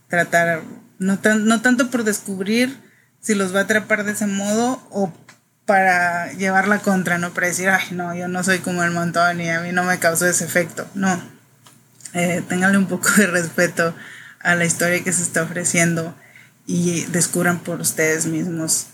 tratar, 0.10 0.64
no, 0.98 1.20
no 1.40 1.62
tanto 1.62 1.90
por 1.90 2.04
descubrir 2.04 2.78
si 3.22 3.36
los 3.36 3.54
va 3.54 3.60
a 3.60 3.64
atrapar 3.64 4.04
de 4.04 4.14
ese 4.14 4.28
modo 4.28 4.86
o 4.92 5.14
para 5.66 6.32
llevarla 6.34 6.80
contra, 6.80 7.20
¿no? 7.20 7.32
Para 7.32 7.48
decir, 7.48 7.70
ay, 7.70 7.90
no, 7.92 8.16
yo 8.16 8.28
no 8.28 8.44
soy 8.44 8.60
como 8.60 8.84
el 8.84 8.92
montón 8.92 9.40
y 9.40 9.50
a 9.50 9.60
mí 9.60 9.72
no 9.72 9.84
me 9.84 10.00
causó 10.00 10.26
ese 10.26 10.44
efecto. 10.44 10.88
No. 10.96 11.22
Eh, 12.14 12.44
ténganle 12.50 12.80
un 12.80 12.88
poco 12.88 13.10
de 13.18 13.28
respeto 13.28 13.94
a 14.40 14.56
la 14.56 14.66
historia 14.66 15.04
que 15.04 15.14
se 15.14 15.22
está 15.22 15.44
ofreciendo 15.44 16.16
y 16.66 17.06
descubran 17.06 17.60
por 17.60 17.82
ustedes 17.82 18.26
mismos 18.26 18.88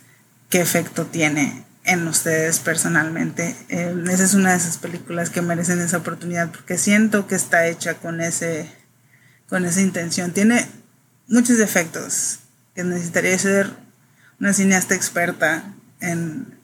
qué 0.50 0.60
efecto 0.60 1.06
tiene 1.06 1.66
en 1.86 2.08
ustedes 2.08 2.60
personalmente. 2.60 3.56
Eh, 3.70 3.96
esa 4.12 4.24
es 4.24 4.34
una 4.34 4.52
de 4.52 4.58
esas 4.58 4.78
películas 4.78 5.30
que 5.30 5.42
merecen 5.42 5.80
esa 5.80 5.98
oportunidad 5.98 6.52
porque 6.52 6.78
siento 6.78 7.28
que 7.28 7.36
está 7.36 7.68
hecha 7.68 7.94
con, 7.94 8.20
ese, 8.20 8.70
con 9.48 9.66
esa 9.66 9.82
intención. 9.82 10.32
Tiene 10.32 10.68
muchos 11.28 11.58
defectos 11.58 12.40
que 12.76 12.84
necesitaría 12.84 13.38
ser 13.38 13.72
una 14.40 14.54
cineasta 14.54 14.96
experta 14.96 15.64
en, 16.02 16.58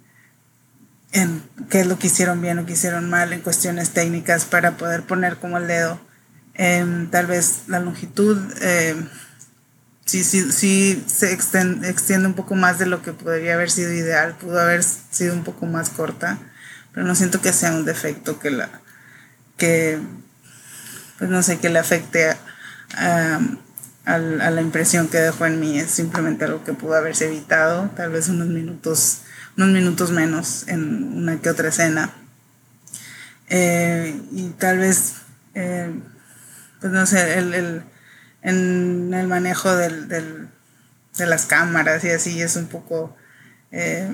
en 1.13 1.41
qué 1.69 1.81
es 1.81 1.87
lo 1.87 1.97
que 1.97 2.07
hicieron 2.07 2.41
bien 2.41 2.59
o 2.59 2.65
que 2.65 2.73
hicieron 2.73 3.09
mal 3.09 3.33
en 3.33 3.41
cuestiones 3.41 3.91
técnicas 3.91 4.45
para 4.45 4.77
poder 4.77 5.03
poner 5.03 5.37
como 5.37 5.57
el 5.57 5.67
dedo. 5.67 5.99
Tal 7.11 7.25
vez 7.25 7.63
la 7.67 7.79
longitud 7.79 8.37
em, 8.61 9.07
sí, 10.05 10.23
sí, 10.23 10.51
sí 10.51 11.03
se 11.07 11.31
extiende 11.31 12.27
un 12.27 12.33
poco 12.33 12.55
más 12.55 12.77
de 12.77 12.85
lo 12.85 13.01
que 13.01 13.13
podría 13.13 13.55
haber 13.55 13.71
sido 13.71 13.91
ideal, 13.93 14.35
pudo 14.35 14.59
haber 14.59 14.83
sido 14.83 15.33
un 15.33 15.43
poco 15.43 15.65
más 15.65 15.89
corta, 15.89 16.37
pero 16.93 17.05
no 17.05 17.15
siento 17.15 17.41
que 17.41 17.53
sea 17.53 17.73
un 17.73 17.85
defecto 17.85 18.37
que 18.39 18.51
la 18.51 18.69
que 19.57 19.99
pues 21.17 21.29
no 21.29 21.41
sé 21.41 21.59
que 21.59 21.69
le 21.69 21.79
afecte 21.79 22.29
a, 22.29 22.37
a 22.97 23.39
la 24.05 24.61
impresión 24.61 25.07
que 25.07 25.17
dejó 25.19 25.45
en 25.45 25.59
mí 25.59 25.79
es 25.79 25.91
simplemente 25.91 26.45
algo 26.45 26.63
que 26.63 26.73
pudo 26.73 26.95
haberse 26.95 27.27
evitado 27.27 27.89
tal 27.95 28.11
vez 28.11 28.29
unos 28.29 28.47
minutos 28.47 29.21
unos 29.57 29.69
minutos 29.69 30.11
menos 30.11 30.67
en 30.67 31.17
una 31.17 31.39
que 31.39 31.49
otra 31.49 31.69
escena. 31.69 32.13
Eh, 33.49 34.19
y 34.31 34.49
tal 34.51 34.77
vez, 34.79 35.13
eh, 35.55 35.93
pues 36.79 36.93
no 36.93 37.05
sé, 37.05 37.37
el, 37.37 37.83
en 38.41 39.13
el 39.13 39.27
manejo 39.27 39.75
del, 39.75 40.07
de 40.07 41.25
las 41.25 41.45
cámaras 41.45 42.03
y 42.03 42.09
así 42.09 42.41
es 42.41 42.55
un 42.55 42.67
poco, 42.67 43.15
eh, 43.71 44.09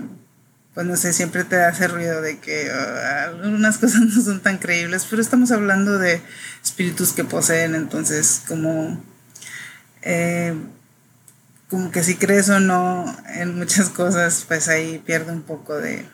pues 0.74 0.88
no 0.88 0.96
sé, 0.96 1.14
siempre 1.14 1.44
te 1.44 1.64
hace 1.64 1.88
ruido 1.88 2.22
de 2.22 2.40
que 2.40 2.70
uh, 2.70 3.28
algunas 3.30 3.78
cosas 3.80 4.02
no 4.02 4.22
son 4.22 4.42
tan 4.42 4.58
creíbles, 4.58 5.06
pero 5.10 5.22
estamos 5.22 5.52
hablando 5.52 6.00
de 6.00 6.22
espíritus 6.64 7.14
que 7.14 7.24
poseen, 7.24 7.76
entonces 7.76 8.42
como 8.48 9.04
como 11.70 11.92
que 11.92 12.04
si 12.04 12.16
crees 12.16 12.50
o 12.50 12.60
no 12.60 13.06
en 13.36 13.58
muchas 13.58 13.90
cosas, 13.90 14.46
pues 14.48 14.68
ahí 14.70 15.00
pierde 15.00 15.32
un 15.32 15.42
poco 15.42 15.76
de, 15.76 16.06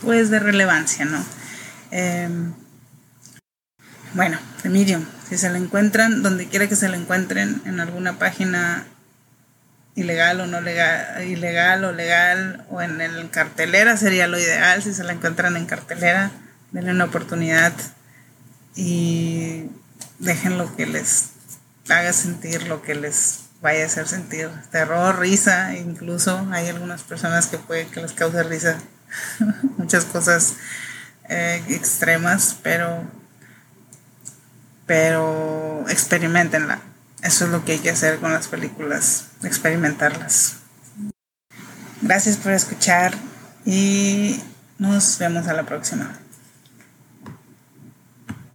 pues 0.00 0.30
de 0.30 0.38
relevancia, 0.38 1.04
¿no? 1.04 1.24
Em, 1.90 2.54
bueno, 4.14 4.38
The 4.62 4.70
Medium, 4.70 5.04
si 5.28 5.36
se 5.36 5.50
la 5.50 5.58
encuentran, 5.58 6.22
donde 6.22 6.46
quiera 6.46 6.68
que 6.68 6.76
se 6.76 6.88
la 6.88 6.96
encuentren, 6.96 7.62
en 7.66 7.80
alguna 7.80 8.18
página 8.18 8.86
ilegal 9.94 10.40
o 10.40 10.46
no 10.46 10.60
legal, 10.60 11.24
ilegal 11.24 11.84
o 11.84 11.92
legal, 11.92 12.64
o 12.70 12.80
en 12.80 13.00
el 13.00 13.30
cartelera 13.30 13.96
sería 13.96 14.26
lo 14.26 14.38
ideal, 14.38 14.82
si 14.82 14.94
se 14.94 15.04
la 15.04 15.12
encuentran 15.12 15.56
en 15.56 15.66
cartelera, 15.66 16.30
denle 16.72 16.92
una 16.92 17.04
oportunidad 17.04 17.72
y 18.74 19.66
dejen 20.18 20.58
lo 20.58 20.74
que 20.74 20.86
les 20.86 21.33
haga 21.88 22.12
sentir, 22.12 22.66
lo 22.66 22.82
que 22.82 22.94
les 22.94 23.40
vaya 23.60 23.84
a 23.84 23.86
hacer 23.86 24.06
sentir 24.06 24.50
terror, 24.70 25.18
risa, 25.18 25.74
incluso 25.74 26.46
hay 26.52 26.68
algunas 26.68 27.02
personas 27.02 27.46
que 27.46 27.58
puede 27.58 27.86
que 27.86 28.00
les 28.00 28.12
cause 28.12 28.42
risa, 28.42 28.78
muchas 29.78 30.04
cosas 30.04 30.54
eh, 31.28 31.62
extremas, 31.68 32.56
pero, 32.62 33.04
pero 34.86 35.84
experimentenla. 35.88 36.80
Eso 37.22 37.46
es 37.46 37.50
lo 37.50 37.64
que 37.64 37.72
hay 37.72 37.78
que 37.78 37.90
hacer 37.90 38.18
con 38.18 38.32
las 38.32 38.48
películas, 38.48 39.28
experimentarlas. 39.42 40.56
Gracias 42.02 42.36
por 42.36 42.52
escuchar 42.52 43.14
y 43.64 44.42
nos 44.78 45.16
vemos 45.18 45.48
a 45.48 45.54
la 45.54 45.62
próxima. 45.64 46.18